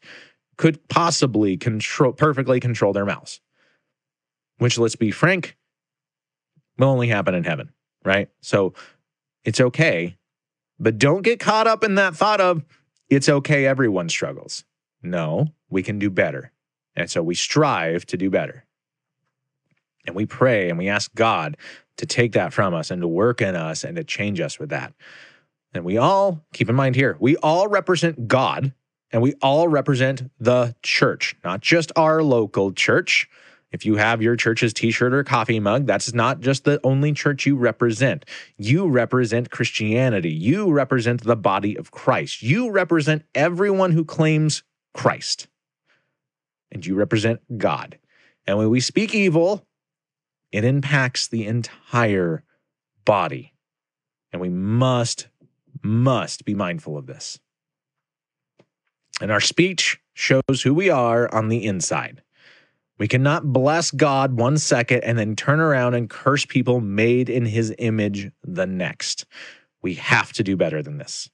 could 0.56 0.88
possibly 0.88 1.56
control 1.56 2.12
perfectly 2.12 2.58
control 2.60 2.92
their 2.92 3.04
mouths. 3.04 3.40
Which 4.58 4.78
let's 4.78 4.96
be 4.96 5.10
frank, 5.10 5.56
will 6.78 6.88
only 6.88 7.08
happen 7.08 7.34
in 7.34 7.44
heaven, 7.44 7.72
right? 8.04 8.28
So 8.40 8.74
it's 9.44 9.60
okay, 9.60 10.16
but 10.78 10.98
don't 10.98 11.22
get 11.22 11.40
caught 11.40 11.66
up 11.66 11.84
in 11.84 11.96
that 11.96 12.16
thought 12.16 12.40
of 12.40 12.64
it's 13.08 13.28
okay 13.28 13.66
everyone 13.66 14.08
struggles. 14.08 14.64
No, 15.02 15.48
we 15.70 15.82
can 15.82 15.98
do 15.98 16.10
better. 16.10 16.52
And 16.94 17.10
so 17.10 17.22
we 17.22 17.34
strive 17.34 18.04
to 18.06 18.16
do 18.16 18.30
better. 18.30 18.64
And 20.06 20.16
we 20.16 20.26
pray 20.26 20.68
and 20.68 20.78
we 20.78 20.88
ask 20.88 21.14
God 21.14 21.56
to 21.96 22.06
take 22.06 22.32
that 22.32 22.52
from 22.52 22.74
us 22.74 22.90
and 22.90 23.02
to 23.02 23.08
work 23.08 23.40
in 23.40 23.54
us 23.54 23.84
and 23.84 23.96
to 23.96 24.04
change 24.04 24.40
us 24.40 24.58
with 24.58 24.70
that. 24.70 24.94
And 25.74 25.84
we 25.84 25.96
all, 25.96 26.44
keep 26.52 26.68
in 26.68 26.74
mind 26.74 26.96
here, 26.96 27.16
we 27.20 27.36
all 27.36 27.68
represent 27.68 28.26
God 28.26 28.72
and 29.10 29.22
we 29.22 29.34
all 29.42 29.68
represent 29.68 30.30
the 30.38 30.74
church, 30.82 31.36
not 31.44 31.60
just 31.60 31.92
our 31.96 32.22
local 32.22 32.72
church. 32.72 33.28
If 33.70 33.84
you 33.84 33.96
have 33.96 34.22
your 34.22 34.36
church's 34.36 34.72
t 34.72 34.90
shirt 34.90 35.12
or 35.12 35.22
coffee 35.22 35.60
mug, 35.60 35.86
that's 35.86 36.14
not 36.14 36.40
just 36.40 36.64
the 36.64 36.80
only 36.84 37.12
church 37.12 37.44
you 37.44 37.56
represent. 37.56 38.24
You 38.56 38.88
represent 38.88 39.50
Christianity. 39.50 40.30
You 40.30 40.70
represent 40.70 41.22
the 41.22 41.36
body 41.36 41.76
of 41.76 41.90
Christ. 41.90 42.42
You 42.42 42.70
represent 42.70 43.24
everyone 43.34 43.92
who 43.92 44.04
claims 44.04 44.62
Christ. 44.94 45.48
And 46.72 46.84
you 46.84 46.94
represent 46.94 47.40
God. 47.58 47.98
And 48.46 48.56
when 48.56 48.70
we 48.70 48.80
speak 48.80 49.14
evil, 49.14 49.66
it 50.50 50.64
impacts 50.64 51.28
the 51.28 51.46
entire 51.46 52.42
body. 53.04 53.52
And 54.32 54.40
we 54.40 54.48
must, 54.48 55.28
must 55.82 56.44
be 56.44 56.54
mindful 56.54 56.96
of 56.96 57.06
this. 57.06 57.38
And 59.20 59.30
our 59.30 59.40
speech 59.40 60.00
shows 60.14 60.62
who 60.62 60.72
we 60.72 60.90
are 60.90 61.32
on 61.34 61.48
the 61.48 61.64
inside. 61.64 62.22
We 62.98 63.06
cannot 63.08 63.52
bless 63.52 63.92
God 63.92 64.32
one 64.32 64.58
second 64.58 65.04
and 65.04 65.16
then 65.18 65.36
turn 65.36 65.60
around 65.60 65.94
and 65.94 66.10
curse 66.10 66.44
people 66.44 66.80
made 66.80 67.30
in 67.30 67.46
his 67.46 67.72
image 67.78 68.30
the 68.42 68.66
next. 68.66 69.24
We 69.82 69.94
have 69.94 70.32
to 70.34 70.42
do 70.42 70.56
better 70.56 70.82
than 70.82 70.98
this. 70.98 71.30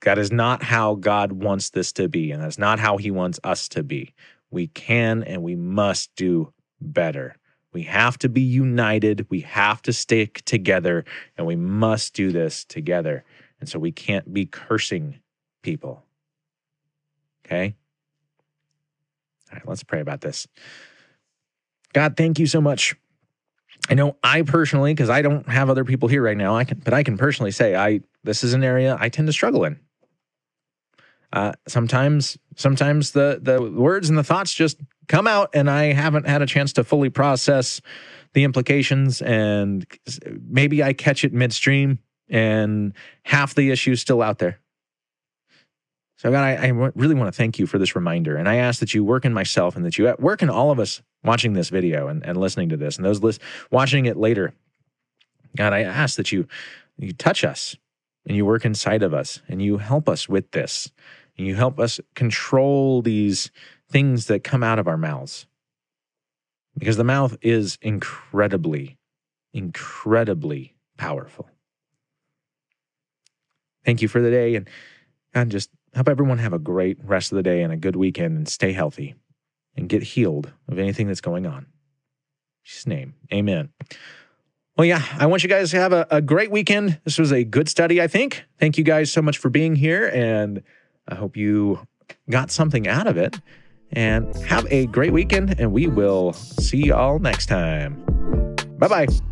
That 0.00 0.18
is 0.18 0.32
not 0.32 0.62
how 0.62 0.94
God 0.94 1.32
wants 1.32 1.70
this 1.70 1.92
to 1.92 2.08
be, 2.08 2.32
and 2.32 2.42
that's 2.42 2.58
not 2.58 2.78
how 2.78 2.96
he 2.96 3.10
wants 3.10 3.38
us 3.44 3.68
to 3.68 3.82
be. 3.82 4.14
We 4.50 4.68
can 4.68 5.22
and 5.22 5.42
we 5.42 5.54
must 5.54 6.10
do 6.16 6.52
better. 6.80 7.36
We 7.72 7.82
have 7.82 8.18
to 8.18 8.28
be 8.28 8.40
united. 8.40 9.26
We 9.30 9.40
have 9.40 9.82
to 9.82 9.92
stick 9.92 10.42
together, 10.46 11.04
and 11.36 11.46
we 11.46 11.56
must 11.56 12.14
do 12.14 12.32
this 12.32 12.64
together. 12.64 13.24
And 13.60 13.68
so 13.68 13.78
we 13.78 13.92
can't 13.92 14.32
be 14.32 14.46
cursing 14.46 15.20
people. 15.62 16.04
Okay? 17.46 17.76
All 19.52 19.56
right, 19.56 19.68
let's 19.68 19.84
pray 19.84 20.00
about 20.00 20.22
this. 20.22 20.46
God, 21.92 22.16
thank 22.16 22.38
you 22.38 22.46
so 22.46 22.60
much. 22.60 22.96
I 23.90 23.94
know 23.94 24.16
I 24.22 24.42
personally, 24.42 24.94
because 24.94 25.10
I 25.10 25.22
don't 25.22 25.46
have 25.48 25.68
other 25.68 25.84
people 25.84 26.08
here 26.08 26.22
right 26.22 26.36
now, 26.36 26.56
I 26.56 26.64
can, 26.64 26.78
but 26.78 26.94
I 26.94 27.02
can 27.02 27.18
personally 27.18 27.50
say 27.50 27.74
I 27.74 28.00
this 28.24 28.44
is 28.44 28.54
an 28.54 28.64
area 28.64 28.96
I 28.98 29.08
tend 29.08 29.26
to 29.26 29.32
struggle 29.32 29.64
in. 29.64 29.78
Uh, 31.32 31.52
sometimes, 31.66 32.38
sometimes 32.56 33.10
the 33.10 33.40
the 33.42 33.60
words 33.60 34.08
and 34.08 34.16
the 34.16 34.24
thoughts 34.24 34.54
just 34.54 34.78
come 35.08 35.26
out, 35.26 35.50
and 35.54 35.68
I 35.68 35.92
haven't 35.92 36.26
had 36.26 36.42
a 36.42 36.46
chance 36.46 36.72
to 36.74 36.84
fully 36.84 37.10
process 37.10 37.80
the 38.34 38.44
implications, 38.44 39.20
and 39.20 39.86
maybe 40.48 40.82
I 40.82 40.92
catch 40.92 41.24
it 41.24 41.32
midstream, 41.32 41.98
and 42.28 42.94
half 43.24 43.54
the 43.54 43.70
issue 43.70 43.92
is 43.92 44.00
still 44.00 44.22
out 44.22 44.38
there. 44.38 44.60
So, 46.22 46.30
God, 46.30 46.44
I, 46.44 46.52
I 46.52 46.68
really 46.68 47.16
want 47.16 47.26
to 47.26 47.36
thank 47.36 47.58
you 47.58 47.66
for 47.66 47.78
this 47.78 47.96
reminder. 47.96 48.36
And 48.36 48.48
I 48.48 48.54
ask 48.54 48.78
that 48.78 48.94
you 48.94 49.02
work 49.02 49.24
in 49.24 49.34
myself 49.34 49.74
and 49.74 49.84
that 49.84 49.98
you 49.98 50.14
work 50.20 50.40
in 50.40 50.48
all 50.48 50.70
of 50.70 50.78
us 50.78 51.02
watching 51.24 51.54
this 51.54 51.68
video 51.68 52.06
and, 52.06 52.24
and 52.24 52.38
listening 52.38 52.68
to 52.68 52.76
this 52.76 52.96
and 52.96 53.04
those 53.04 53.24
list, 53.24 53.40
watching 53.72 54.06
it 54.06 54.16
later. 54.16 54.54
God, 55.56 55.72
I 55.72 55.80
ask 55.80 56.14
that 56.18 56.30
you, 56.30 56.46
you 56.96 57.12
touch 57.12 57.42
us 57.42 57.76
and 58.24 58.36
you 58.36 58.46
work 58.46 58.64
inside 58.64 59.02
of 59.02 59.12
us 59.12 59.42
and 59.48 59.60
you 59.60 59.78
help 59.78 60.08
us 60.08 60.28
with 60.28 60.48
this. 60.52 60.92
And 61.36 61.44
you 61.44 61.56
help 61.56 61.80
us 61.80 61.98
control 62.14 63.02
these 63.02 63.50
things 63.90 64.26
that 64.26 64.44
come 64.44 64.62
out 64.62 64.78
of 64.78 64.86
our 64.86 64.96
mouths. 64.96 65.48
Because 66.78 66.96
the 66.96 67.02
mouth 67.02 67.36
is 67.42 67.78
incredibly, 67.82 68.96
incredibly 69.52 70.76
powerful. 70.96 71.50
Thank 73.84 74.02
you 74.02 74.06
for 74.06 74.22
the 74.22 74.30
day. 74.30 74.54
And 74.54 74.70
God, 75.34 75.50
just 75.50 75.68
Help 75.94 76.08
everyone 76.08 76.38
have 76.38 76.52
a 76.52 76.58
great 76.58 76.98
rest 77.04 77.32
of 77.32 77.36
the 77.36 77.42
day 77.42 77.62
and 77.62 77.72
a 77.72 77.76
good 77.76 77.96
weekend 77.96 78.36
and 78.36 78.48
stay 78.48 78.72
healthy 78.72 79.14
and 79.76 79.88
get 79.88 80.02
healed 80.02 80.52
of 80.68 80.78
anything 80.78 81.06
that's 81.06 81.20
going 81.20 81.46
on. 81.46 81.58
In 81.58 81.66
Jesus' 82.64 82.86
name, 82.86 83.14
amen. 83.32 83.70
Well, 84.76 84.86
yeah, 84.86 85.02
I 85.18 85.26
want 85.26 85.42
you 85.42 85.50
guys 85.50 85.70
to 85.72 85.76
have 85.76 85.92
a, 85.92 86.06
a 86.10 86.22
great 86.22 86.50
weekend. 86.50 86.98
This 87.04 87.18
was 87.18 87.30
a 87.30 87.44
good 87.44 87.68
study, 87.68 88.00
I 88.00 88.08
think. 88.08 88.44
Thank 88.58 88.78
you 88.78 88.84
guys 88.84 89.12
so 89.12 89.20
much 89.20 89.36
for 89.36 89.50
being 89.50 89.76
here, 89.76 90.10
and 90.14 90.62
I 91.06 91.14
hope 91.14 91.36
you 91.36 91.86
got 92.30 92.50
something 92.50 92.88
out 92.88 93.06
of 93.06 93.16
it. 93.16 93.38
And 93.94 94.34
have 94.46 94.66
a 94.70 94.86
great 94.86 95.12
weekend, 95.12 95.60
and 95.60 95.70
we 95.70 95.86
will 95.86 96.32
see 96.32 96.86
y'all 96.86 97.18
next 97.18 97.46
time. 97.46 98.02
Bye 98.78 98.88
bye. 98.88 99.31